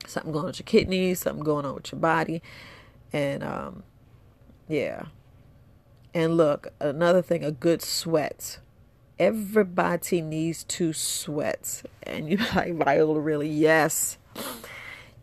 Something 0.06 0.32
going 0.32 0.46
on 0.46 0.50
with 0.50 0.60
your 0.60 0.66
kidneys, 0.66 1.20
something 1.20 1.44
going 1.44 1.66
on 1.66 1.76
with 1.76 1.92
your 1.92 2.00
body. 2.00 2.42
And 3.12 3.44
um 3.44 3.84
yeah. 4.68 5.06
And 6.14 6.38
look, 6.38 6.68
another 6.80 7.22
thing, 7.22 7.44
a 7.44 7.52
good 7.52 7.82
sweat 7.82 8.60
everybody 9.20 10.22
needs 10.22 10.64
to 10.66 10.94
sweat. 10.94 11.84
And 12.04 12.30
you're 12.30 12.40
like, 12.56 12.74
Viola, 12.76 13.20
really? 13.20 13.50
Yes. 13.50 14.18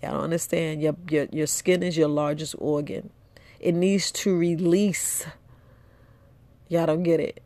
Y'all 0.02 0.12
don't 0.12 0.24
understand. 0.24 0.82
Your, 0.82 0.96
your, 1.08 1.26
your 1.32 1.46
skin 1.46 1.82
is 1.82 1.96
your 1.96 2.08
largest 2.08 2.54
organ. 2.58 3.10
It 3.64 3.74
needs 3.74 4.12
to 4.12 4.36
release. 4.36 5.24
Y'all 6.68 6.84
don't 6.84 7.02
get 7.02 7.18
it. 7.18 7.42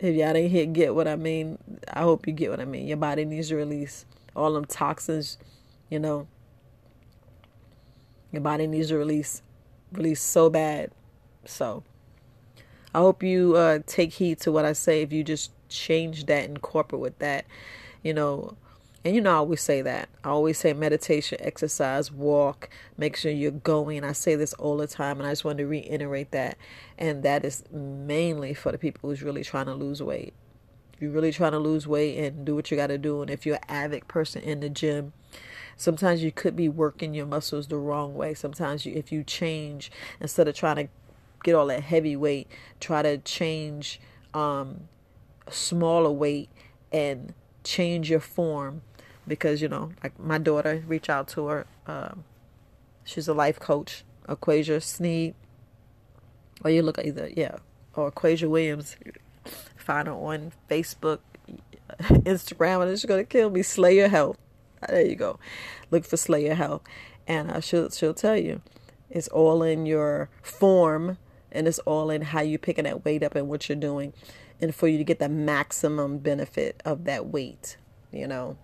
If 0.00 0.16
y'all 0.16 0.32
didn't 0.32 0.50
hit 0.50 0.72
get 0.72 0.96
what 0.96 1.06
I 1.06 1.14
mean, 1.14 1.58
I 1.92 2.00
hope 2.00 2.26
you 2.26 2.32
get 2.32 2.50
what 2.50 2.58
I 2.58 2.64
mean. 2.64 2.88
Your 2.88 2.96
body 2.96 3.24
needs 3.24 3.50
to 3.50 3.56
release 3.56 4.04
all 4.34 4.52
them 4.52 4.64
toxins, 4.64 5.38
you 5.88 6.00
know. 6.00 6.26
Your 8.32 8.42
body 8.42 8.66
needs 8.66 8.88
to 8.88 8.98
release. 8.98 9.42
Release 9.92 10.20
so 10.20 10.50
bad. 10.50 10.90
So 11.44 11.84
I 12.92 12.98
hope 12.98 13.22
you 13.22 13.54
uh, 13.54 13.78
take 13.86 14.14
heed 14.14 14.40
to 14.40 14.50
what 14.50 14.64
I 14.64 14.72
say 14.72 15.02
if 15.02 15.12
you 15.12 15.22
just 15.22 15.52
change 15.68 16.26
that, 16.26 16.46
incorporate 16.46 17.00
with 17.00 17.18
that, 17.20 17.44
you 18.02 18.12
know. 18.12 18.56
And 19.04 19.14
you 19.14 19.22
know, 19.22 19.30
I 19.30 19.36
always 19.36 19.62
say 19.62 19.80
that. 19.82 20.10
I 20.22 20.28
always 20.28 20.58
say 20.58 20.74
meditation, 20.74 21.38
exercise, 21.40 22.12
walk, 22.12 22.68
make 22.98 23.16
sure 23.16 23.32
you're 23.32 23.50
going. 23.50 24.04
I 24.04 24.12
say 24.12 24.34
this 24.34 24.52
all 24.54 24.76
the 24.76 24.86
time, 24.86 25.18
and 25.18 25.26
I 25.26 25.32
just 25.32 25.44
want 25.44 25.58
to 25.58 25.66
reiterate 25.66 26.32
that. 26.32 26.58
And 26.98 27.22
that 27.22 27.44
is 27.44 27.64
mainly 27.70 28.52
for 28.52 28.72
the 28.72 28.78
people 28.78 29.08
who's 29.08 29.22
really 29.22 29.42
trying 29.42 29.66
to 29.66 29.74
lose 29.74 30.02
weight. 30.02 30.34
If 30.92 31.00
you're 31.00 31.12
really 31.12 31.32
trying 31.32 31.52
to 31.52 31.58
lose 31.58 31.86
weight 31.86 32.18
and 32.18 32.44
do 32.44 32.54
what 32.54 32.70
you 32.70 32.76
got 32.76 32.88
to 32.88 32.98
do, 32.98 33.22
and 33.22 33.30
if 33.30 33.46
you're 33.46 33.56
an 33.56 33.70
avid 33.70 34.06
person 34.06 34.42
in 34.42 34.60
the 34.60 34.68
gym, 34.68 35.14
sometimes 35.78 36.22
you 36.22 36.30
could 36.30 36.54
be 36.54 36.68
working 36.68 37.14
your 37.14 37.24
muscles 37.24 37.68
the 37.68 37.78
wrong 37.78 38.14
way. 38.14 38.34
Sometimes 38.34 38.84
you, 38.84 38.92
if 38.94 39.10
you 39.10 39.24
change, 39.24 39.90
instead 40.20 40.46
of 40.46 40.54
trying 40.54 40.76
to 40.76 40.88
get 41.42 41.54
all 41.54 41.68
that 41.68 41.84
heavy 41.84 42.16
weight, 42.16 42.48
try 42.80 43.00
to 43.00 43.16
change 43.16 43.98
um, 44.34 44.88
smaller 45.48 46.10
weight 46.10 46.50
and 46.92 47.32
change 47.64 48.10
your 48.10 48.20
form 48.20 48.82
because 49.30 49.62
you 49.62 49.68
know 49.68 49.92
like 50.02 50.18
my 50.18 50.36
daughter 50.36 50.84
reach 50.86 51.08
out 51.08 51.26
to 51.28 51.46
her 51.46 51.66
um, 51.86 52.24
she's 53.04 53.26
a 53.26 53.34
life 53.34 53.58
coach 53.58 54.04
Aquasia 54.28 54.82
Sneed 54.82 55.34
or 56.62 56.70
you 56.70 56.82
look 56.82 56.98
at 56.98 57.06
either 57.06 57.30
yeah 57.34 57.56
or 57.94 58.10
Aquasia 58.10 58.48
Williams. 58.48 58.96
Find 59.76 60.08
her 60.08 60.14
on 60.14 60.52
Facebook 60.68 61.20
Instagram 62.00 62.82
and 62.82 62.90
it's 62.90 63.04
gonna 63.04 63.24
kill 63.24 63.50
me. 63.50 63.62
Slayer 63.62 64.08
health. 64.08 64.38
There 64.88 65.04
you 65.04 65.16
go. 65.16 65.38
Look 65.90 66.04
for 66.04 66.16
Slayer 66.16 66.54
health. 66.54 66.82
And 67.26 67.50
uh, 67.50 67.60
she'll 67.60 67.90
she'll 67.90 68.14
tell 68.14 68.36
you 68.36 68.62
it's 69.08 69.28
all 69.28 69.62
in 69.62 69.86
your 69.86 70.30
form 70.42 71.18
and 71.52 71.66
it's 71.66 71.80
all 71.80 72.10
in 72.10 72.22
how 72.22 72.40
you 72.40 72.58
picking 72.58 72.84
that 72.84 73.04
weight 73.04 73.22
up 73.22 73.34
and 73.34 73.48
what 73.48 73.68
you're 73.68 73.76
doing 73.76 74.12
and 74.60 74.74
for 74.74 74.88
you 74.88 74.98
to 74.98 75.04
get 75.04 75.18
the 75.18 75.28
maximum 75.28 76.18
benefit 76.18 76.80
of 76.84 77.04
that 77.04 77.26
weight 77.26 77.76
you 78.12 78.26
know 78.26 78.56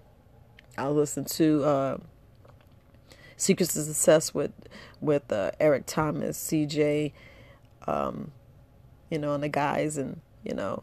i'll 0.79 0.95
listen 0.95 1.25
to 1.25 1.65
uh, 1.65 1.97
secrets 3.37 3.77
of 3.77 3.85
success 3.85 4.35
with 4.35 4.53
with 5.01 5.31
uh, 5.33 5.51
eric 5.61 5.85
thomas 5.87 6.39
cj 6.39 7.12
um, 7.87 8.33
you 9.11 9.19
know 9.19 9.35
and 9.35 9.43
the 9.43 9.49
guys 9.49 9.97
and 9.97 10.21
you 10.45 10.55
know 10.55 10.83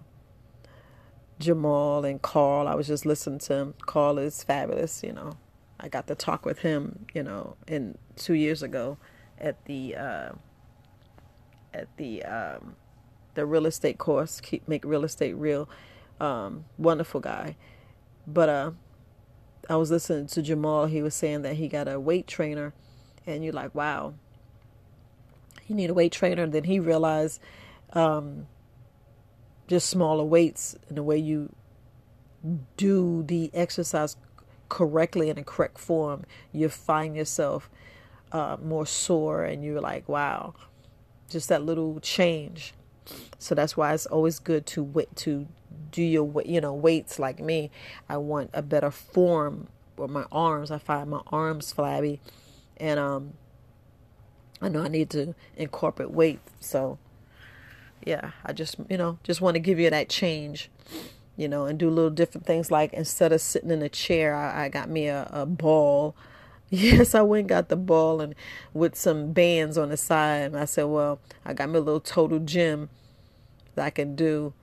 jamal 1.40 2.06
and 2.06 2.22
carl. 2.22 2.68
I 2.68 2.76
was 2.76 2.88
just 2.88 3.06
listening 3.06 3.40
to 3.40 3.54
him. 3.54 3.74
Carl 3.86 4.18
is 4.18 4.44
fabulous 4.44 5.04
you 5.04 5.14
know. 5.14 5.38
I 5.80 5.90
got 5.90 6.08
to 6.08 6.16
talk 6.16 6.46
with 6.46 6.60
him 6.60 7.06
you 7.14 7.24
know 7.24 7.58
in 7.68 7.98
two 8.16 8.34
years 8.34 8.64
ago 8.64 8.98
at 9.38 9.64
the 9.66 9.96
uh, 9.96 10.32
at 11.74 11.88
the 11.98 12.24
um, 12.24 12.76
the 13.36 13.46
real 13.46 13.66
estate 13.66 13.98
course, 13.98 14.40
keep 14.40 14.68
make 14.68 14.86
real 14.86 15.04
estate 15.04 15.34
real. 15.34 15.70
Um, 16.20 16.66
wonderful 16.78 17.20
guy, 17.20 17.58
but 18.26 18.48
uh, 18.48 18.72
I 19.70 19.76
was 19.76 19.92
listening 19.92 20.28
to 20.28 20.42
Jamal. 20.42 20.86
He 20.86 21.02
was 21.02 21.16
saying 21.16 21.42
that 21.44 21.56
he 21.56 21.68
got 21.68 21.88
a 21.88 22.00
weight 22.00 22.28
trainer, 22.28 22.74
and 23.26 23.44
you're 23.44 23.54
like, 23.54 23.74
wow, 23.74 24.14
you 25.68 25.76
need 25.76 25.90
a 25.90 25.94
weight 25.94 26.12
trainer. 26.12 26.44
And 26.44 26.54
then 26.54 26.66
he 26.66 26.80
realized 26.80 27.42
um, 27.94 28.48
just 29.68 29.90
smaller 29.90 30.24
weights 30.24 30.76
and 30.90 30.98
the 30.98 31.04
way 31.04 31.18
you 31.18 31.54
do 32.76 33.24
the 33.24 33.50
exercise 33.54 34.18
correctly 34.68 35.30
in 35.30 35.38
the 35.38 35.44
correct 35.44 35.80
form, 35.80 36.26
you 36.52 36.68
find 36.68 37.16
yourself 37.16 37.70
uh, 38.32 38.58
more 38.62 38.86
sore, 38.86 39.44
and 39.44 39.64
you're 39.64 39.80
like, 39.80 40.10
wow 40.10 40.54
just 41.34 41.50
that 41.50 41.64
little 41.64 42.00
change. 42.00 42.74
So 43.38 43.54
that's 43.54 43.76
why 43.76 43.94
it's 43.94 44.06
always 44.06 44.40
good 44.40 44.66
to 44.68 45.06
to 45.16 45.48
do 45.92 46.02
your 46.02 46.42
you 46.46 46.62
know 46.62 46.74
weights 46.74 47.20
like 47.20 47.40
me. 47.40 47.72
I 48.10 48.18
want 48.18 48.50
a 48.54 48.62
better 48.62 48.92
form 48.92 49.68
with 49.98 50.10
my 50.10 50.26
arms. 50.32 50.72
I 50.72 50.78
find 50.78 51.10
my 51.10 51.22
arms 51.28 51.72
flabby, 51.72 52.20
and 52.78 53.00
um, 53.00 53.34
I 54.62 54.70
know 54.70 54.84
I 54.84 54.88
need 54.88 55.10
to 55.12 55.36
incorporate 55.56 56.12
weight. 56.12 56.40
So 56.60 56.98
yeah, 58.06 58.32
I 58.46 58.54
just 58.54 58.76
you 58.90 58.98
know 58.98 59.20
just 59.24 59.42
want 59.42 59.56
to 59.56 59.60
give 59.60 59.80
you 59.80 59.90
that 59.90 60.10
change, 60.10 60.70
you 61.38 61.48
know, 61.48 61.66
and 61.66 61.80
do 61.80 61.90
little 61.90 62.12
different 62.12 62.46
things. 62.48 62.72
Like 62.72 62.94
instead 62.94 63.32
of 63.32 63.42
sitting 63.42 63.72
in 63.72 63.82
a 63.82 63.90
chair, 63.90 64.36
I, 64.36 64.66
I 64.66 64.70
got 64.70 64.90
me 64.90 65.08
a, 65.08 65.28
a 65.32 65.46
ball 65.46 66.16
Yes, 66.74 67.14
I 67.14 67.22
went 67.22 67.42
and 67.42 67.50
got 67.50 67.70
the 67.70 67.76
ball 67.76 68.20
and 68.20 68.34
with 68.74 68.96
some 68.96 69.32
bands 69.32 69.78
on 69.78 69.90
the 69.90 69.98
side. 69.98 70.42
And 70.46 70.58
I 70.58 70.66
said, 70.66 70.86
well, 70.86 71.20
I 71.46 71.54
got 71.54 71.70
me 71.70 71.78
a 71.78 71.82
little 71.82 72.00
total 72.00 72.40
gym 72.40 72.90
that 73.76 73.86
I 73.86 73.90
can 73.92 74.16
do 74.16 74.54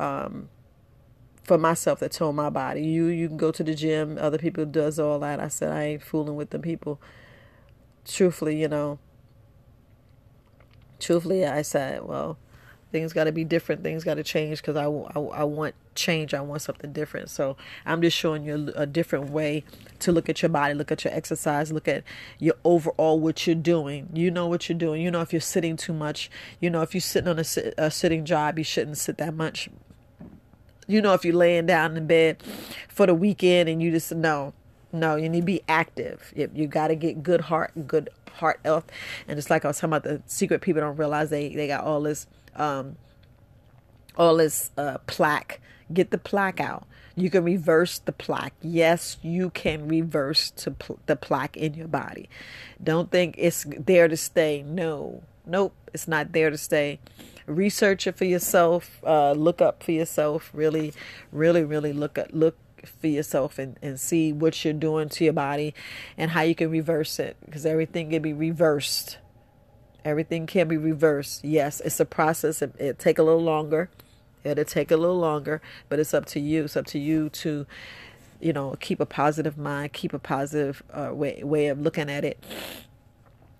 um, 0.00 0.48
for 1.42 1.58
myself 1.58 2.00
that 2.00 2.12
told 2.12 2.34
my 2.34 2.50
body. 2.50 2.82
You 2.82 3.06
you 3.06 3.28
can 3.28 3.36
go 3.36 3.52
to 3.52 3.62
the 3.62 3.74
gym. 3.74 4.18
Other 4.20 4.38
people 4.38 4.64
does 4.64 4.98
all 4.98 5.18
that. 5.20 5.40
I 5.40 5.48
said 5.48 5.72
I 5.72 5.84
ain't 5.84 6.02
fooling 6.02 6.36
with 6.36 6.50
the 6.50 6.58
people. 6.58 7.00
Truthfully, 8.04 8.60
you 8.60 8.68
know. 8.68 8.98
Truthfully, 10.98 11.46
I 11.46 11.62
said, 11.62 12.04
well, 12.04 12.38
Things 12.92 13.12
got 13.12 13.24
to 13.24 13.32
be 13.32 13.44
different. 13.44 13.82
Things 13.84 14.02
got 14.02 14.14
to 14.14 14.24
change 14.24 14.60
because 14.60 14.76
I, 14.76 14.86
I, 14.86 15.20
I 15.20 15.44
want 15.44 15.76
change. 15.94 16.34
I 16.34 16.40
want 16.40 16.62
something 16.62 16.92
different. 16.92 17.30
So 17.30 17.56
I'm 17.86 18.02
just 18.02 18.16
showing 18.16 18.44
you 18.44 18.72
a, 18.76 18.82
a 18.82 18.86
different 18.86 19.30
way 19.30 19.64
to 20.00 20.10
look 20.10 20.28
at 20.28 20.42
your 20.42 20.48
body, 20.48 20.74
look 20.74 20.90
at 20.90 21.04
your 21.04 21.14
exercise, 21.14 21.70
look 21.70 21.86
at 21.86 22.02
your 22.40 22.54
overall 22.64 23.20
what 23.20 23.46
you're 23.46 23.54
doing. 23.54 24.08
You 24.12 24.32
know 24.32 24.48
what 24.48 24.68
you're 24.68 24.78
doing. 24.78 25.02
You 25.02 25.10
know 25.10 25.20
if 25.20 25.32
you're 25.32 25.40
sitting 25.40 25.76
too 25.76 25.92
much. 25.92 26.30
You 26.58 26.68
know 26.68 26.82
if 26.82 26.92
you're 26.92 27.00
sitting 27.00 27.28
on 27.28 27.38
a, 27.38 27.44
a 27.78 27.90
sitting 27.92 28.24
job, 28.24 28.58
you 28.58 28.64
shouldn't 28.64 28.98
sit 28.98 29.18
that 29.18 29.34
much. 29.34 29.68
You 30.90 31.00
know 31.00 31.14
if 31.14 31.24
you're 31.24 31.34
laying 31.34 31.66
down 31.66 31.96
in 31.96 32.06
bed 32.06 32.42
for 32.88 33.06
the 33.06 33.14
weekend 33.14 33.68
and 33.68 33.82
you 33.82 33.90
just 33.90 34.12
know 34.12 34.52
no, 34.92 35.16
you 35.16 35.28
need 35.28 35.40
to 35.40 35.46
be 35.46 35.62
active. 35.68 36.32
You, 36.34 36.50
you 36.54 36.66
got 36.66 36.88
to 36.88 36.96
get 36.96 37.22
good 37.22 37.42
heart, 37.42 37.72
good 37.86 38.10
heart 38.34 38.60
health. 38.64 38.86
And 39.28 39.36
just 39.36 39.50
like 39.50 39.64
I 39.64 39.68
was 39.68 39.76
talking 39.78 39.94
about, 39.94 40.02
the 40.02 40.22
secret 40.26 40.62
people 40.62 40.80
don't 40.80 40.96
realize 40.96 41.30
they, 41.30 41.54
they 41.54 41.66
got 41.66 41.84
all 41.84 42.00
this, 42.00 42.26
um, 42.56 42.96
all 44.16 44.36
this 44.36 44.70
uh, 44.76 44.98
plaque. 45.06 45.60
Get 45.92 46.10
the 46.10 46.18
plaque 46.18 46.60
out. 46.60 46.86
You 47.16 47.30
can 47.30 47.44
reverse 47.44 47.98
the 47.98 48.12
plaque. 48.12 48.54
Yes, 48.62 49.18
you 49.22 49.50
can 49.50 49.88
reverse 49.88 50.50
to 50.52 50.70
pl- 50.70 51.00
the 51.06 51.16
plaque 51.16 51.56
in 51.56 51.74
your 51.74 51.88
body. 51.88 52.28
Don't 52.82 53.10
think 53.10 53.34
it's 53.36 53.66
there 53.68 54.08
to 54.08 54.16
stay. 54.16 54.62
No, 54.62 55.22
nope, 55.44 55.74
it's 55.92 56.08
not 56.08 56.32
there 56.32 56.50
to 56.50 56.56
stay. 56.56 57.00
Research 57.50 58.06
it 58.06 58.16
for 58.16 58.24
yourself. 58.24 59.00
Uh, 59.04 59.32
look 59.32 59.60
up 59.60 59.82
for 59.82 59.92
yourself. 59.92 60.50
Really, 60.52 60.92
really, 61.32 61.64
really 61.64 61.92
look 61.92 62.16
at 62.16 62.34
look 62.34 62.56
for 62.86 63.06
yourself 63.06 63.58
and, 63.58 63.78
and 63.82 63.98
see 63.98 64.32
what 64.32 64.64
you're 64.64 64.74
doing 64.74 65.08
to 65.10 65.24
your 65.24 65.32
body 65.32 65.74
and 66.16 66.30
how 66.30 66.42
you 66.42 66.54
can 66.54 66.70
reverse 66.70 67.18
it 67.18 67.36
because 67.44 67.66
everything 67.66 68.10
can 68.10 68.22
be 68.22 68.32
reversed. 68.32 69.18
Everything 70.04 70.46
can 70.46 70.68
be 70.68 70.76
reversed. 70.76 71.44
Yes 71.44 71.80
it's 71.80 72.00
a 72.00 72.04
process. 72.04 72.62
It, 72.62 72.74
it 72.78 72.98
take 72.98 73.18
a 73.18 73.22
little 73.22 73.42
longer. 73.42 73.90
It'll 74.44 74.64
take 74.64 74.90
a 74.90 74.96
little 74.96 75.18
longer 75.18 75.60
but 75.88 75.98
it's 75.98 76.14
up 76.14 76.26
to 76.26 76.40
you. 76.40 76.64
It's 76.64 76.76
up 76.76 76.86
to 76.86 76.98
you 76.98 77.28
to 77.30 77.66
you 78.40 78.52
know 78.52 78.76
keep 78.80 79.00
a 79.00 79.06
positive 79.06 79.58
mind 79.58 79.92
keep 79.92 80.14
a 80.14 80.18
positive 80.18 80.82
uh, 80.92 81.10
way, 81.12 81.42
way 81.44 81.66
of 81.66 81.80
looking 81.80 82.08
at 82.10 82.24
it 82.24 82.42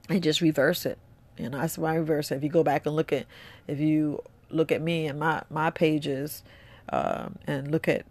and 0.09 0.23
just 0.23 0.41
reverse 0.41 0.87
it. 0.87 0.99
You 1.37 1.49
know 1.49 1.59
that's 1.59 1.79
why 1.79 1.93
I 1.93 1.97
reverse 1.97 2.31
it. 2.31 2.37
If 2.37 2.43
you 2.43 2.49
go 2.49 2.63
back 2.63 2.87
and 2.87 2.97
look 2.97 3.13
at 3.13 3.27
if 3.71 3.81
you 3.81 4.23
look 4.51 4.73
at 4.73 4.83
me 4.83 5.07
and 5.07 5.19
my 5.19 5.43
my 5.51 5.71
pages 5.71 6.43
um, 6.91 7.37
and 7.47 7.71
look 7.71 7.89
at 7.89 8.05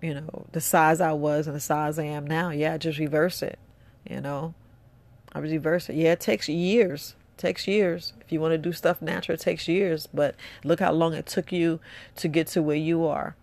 you 0.00 0.14
know, 0.14 0.46
the 0.52 0.60
size 0.60 1.00
I 1.00 1.12
was 1.12 1.46
and 1.46 1.54
the 1.54 1.60
size 1.60 1.98
I 1.98 2.04
am 2.04 2.26
now. 2.26 2.50
Yeah, 2.50 2.76
just 2.78 2.98
reverse 2.98 3.42
it. 3.42 3.58
You 4.08 4.20
know, 4.20 4.54
I 5.32 5.38
reverse 5.40 5.88
it. 5.88 5.96
Yeah, 5.96 6.12
it 6.12 6.20
takes 6.20 6.48
years. 6.48 7.14
Takes 7.36 7.66
years. 7.66 8.12
If 8.20 8.32
you 8.32 8.40
want 8.40 8.52
to 8.52 8.58
do 8.58 8.72
stuff 8.72 9.00
natural, 9.00 9.34
it 9.34 9.40
takes 9.40 9.68
years. 9.68 10.06
But 10.12 10.34
look 10.64 10.80
how 10.80 10.92
long 10.92 11.14
it 11.14 11.26
took 11.26 11.52
you 11.52 11.80
to 12.16 12.28
get 12.28 12.46
to 12.48 12.62
where 12.62 12.76
you 12.76 13.06
are. 13.06 13.36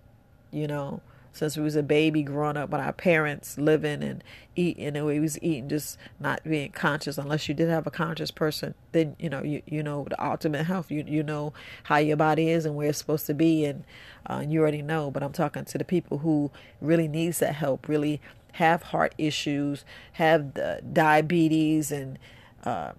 You 0.52 0.68
know, 0.68 1.02
since 1.38 1.56
we 1.56 1.64
was 1.64 1.76
a 1.76 1.84
baby 1.84 2.24
growing 2.24 2.58
up 2.58 2.70
with 2.70 2.82
our 2.82 2.94
parents 2.94 3.58
living 3.58 4.04
and 4.04 4.24
eating 4.56 4.96
and 4.96 5.06
we 5.06 5.20
was 5.20 5.42
eating 5.42 5.70
just 5.70 5.98
not 6.20 6.44
being 6.44 6.72
conscious. 6.72 7.18
Unless 7.18 7.48
you 7.48 7.54
did 7.54 7.70
have 7.70 7.88
a 7.88 7.92
conscious 7.92 8.32
person 8.32 8.74
then 8.92 9.16
you 9.20 9.30
know 9.30 9.44
you 9.44 9.62
you 9.66 9.84
know 9.84 10.06
the 10.10 10.24
ultimate 10.24 10.66
health 10.66 10.92
you 10.92 11.04
you 11.08 11.24
know 11.24 11.54
how 11.84 11.98
your 11.98 12.18
body 12.18 12.50
is 12.50 12.66
and 12.66 12.76
where 12.76 12.90
it's 12.90 12.98
supposed 12.98 13.26
to 13.28 13.34
be 13.34 13.66
and 13.66 13.84
uh, 14.26 14.44
you 14.48 14.62
already 14.62 14.82
know. 14.82 15.12
But 15.12 15.24
i'm 15.24 15.34
talking 15.34 15.66
to 15.66 15.78
the 15.78 15.86
people 15.86 16.20
who 16.20 16.52
really 16.82 17.08
needs 17.08 17.40
that 17.40 17.56
help 17.56 17.88
really 17.88 18.22
have 18.54 18.82
heart 18.84 19.14
issues 19.20 19.86
have 20.14 20.56
the 20.56 20.82
diabetes 20.92 21.92
and 21.92 22.18
um, 22.64 22.94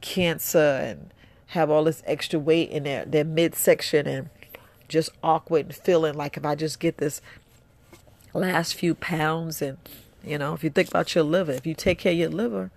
cancer 0.00 0.58
and 0.58 1.12
have 1.48 1.68
all 1.68 1.84
this 1.84 2.02
extra 2.06 2.38
weight 2.38 2.70
in 2.70 2.84
their 2.84 3.04
their 3.04 3.24
midsection 3.24 4.06
and 4.06 4.30
just 4.88 5.10
awkward 5.22 5.66
and 5.66 5.74
feeling 5.74 6.14
like 6.14 6.36
if 6.36 6.44
I 6.44 6.54
just 6.54 6.80
get 6.80 6.98
this 6.98 7.20
last 8.32 8.74
few 8.74 8.94
pounds 8.94 9.60
and 9.60 9.78
you 10.24 10.38
know 10.38 10.54
if 10.54 10.62
you 10.62 10.70
think 10.70 10.88
about 10.88 11.14
your 11.14 11.24
liver 11.24 11.52
if 11.52 11.66
you 11.66 11.74
take 11.74 11.98
care 11.98 12.12
of 12.12 12.18
your 12.18 12.30
liver 12.30 12.70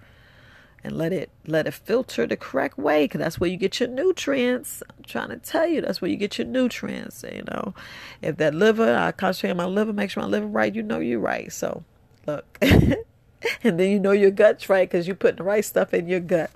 and 0.83 0.97
let 0.97 1.13
it 1.13 1.29
let 1.47 1.65
it 1.65 1.73
filter 1.73 2.27
the 2.27 2.35
correct 2.35 2.77
way 2.77 3.05
because 3.05 3.19
that's 3.19 3.39
where 3.39 3.49
you 3.49 3.55
get 3.57 3.79
your 3.79 3.87
nutrients. 3.87 4.83
I'm 4.89 5.03
trying 5.05 5.29
to 5.29 5.37
tell 5.37 5.65
you 5.65 5.81
that's 5.81 6.01
where 6.01 6.11
you 6.11 6.17
get 6.17 6.37
your 6.37 6.47
nutrients 6.47 7.23
you 7.23 7.43
know. 7.49 7.73
If 8.21 8.37
that 8.37 8.53
liver 8.53 8.95
i 8.95 9.11
concentrate 9.11 9.51
on 9.51 9.57
my 9.57 9.65
liver 9.65 9.93
make 9.93 10.09
sure 10.09 10.23
my 10.23 10.29
liver 10.29 10.47
right 10.47 10.73
you 10.73 10.83
know 10.83 10.99
you're 10.99 11.19
right. 11.19 11.51
So 11.51 11.83
look. 12.27 12.59
And 13.61 13.77
then 13.77 13.91
you 13.91 13.99
know 13.99 14.11
your 14.11 14.31
gut's 14.31 14.69
right 14.69 14.89
because 14.89 15.05
you're 15.05 15.17
putting 15.17 15.35
the 15.35 15.43
right 15.43 15.65
stuff 15.65 15.93
in 15.93 16.07
your 16.07 16.21
gut. 16.21 16.49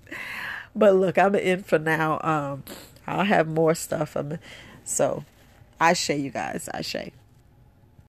But 0.73 0.95
look 0.95 1.17
i'm 1.17 1.35
in 1.35 1.63
for 1.63 1.77
now. 1.77 2.19
Um 2.21 2.63
i'll 3.05 3.25
have 3.25 3.47
more 3.47 3.75
stuff. 3.75 4.15
I'm, 4.15 4.39
so 4.85 5.25
i 5.79 5.93
share 5.93 6.17
you 6.17 6.31
guys 6.31 6.69
i 6.73 6.81
share 6.81 7.11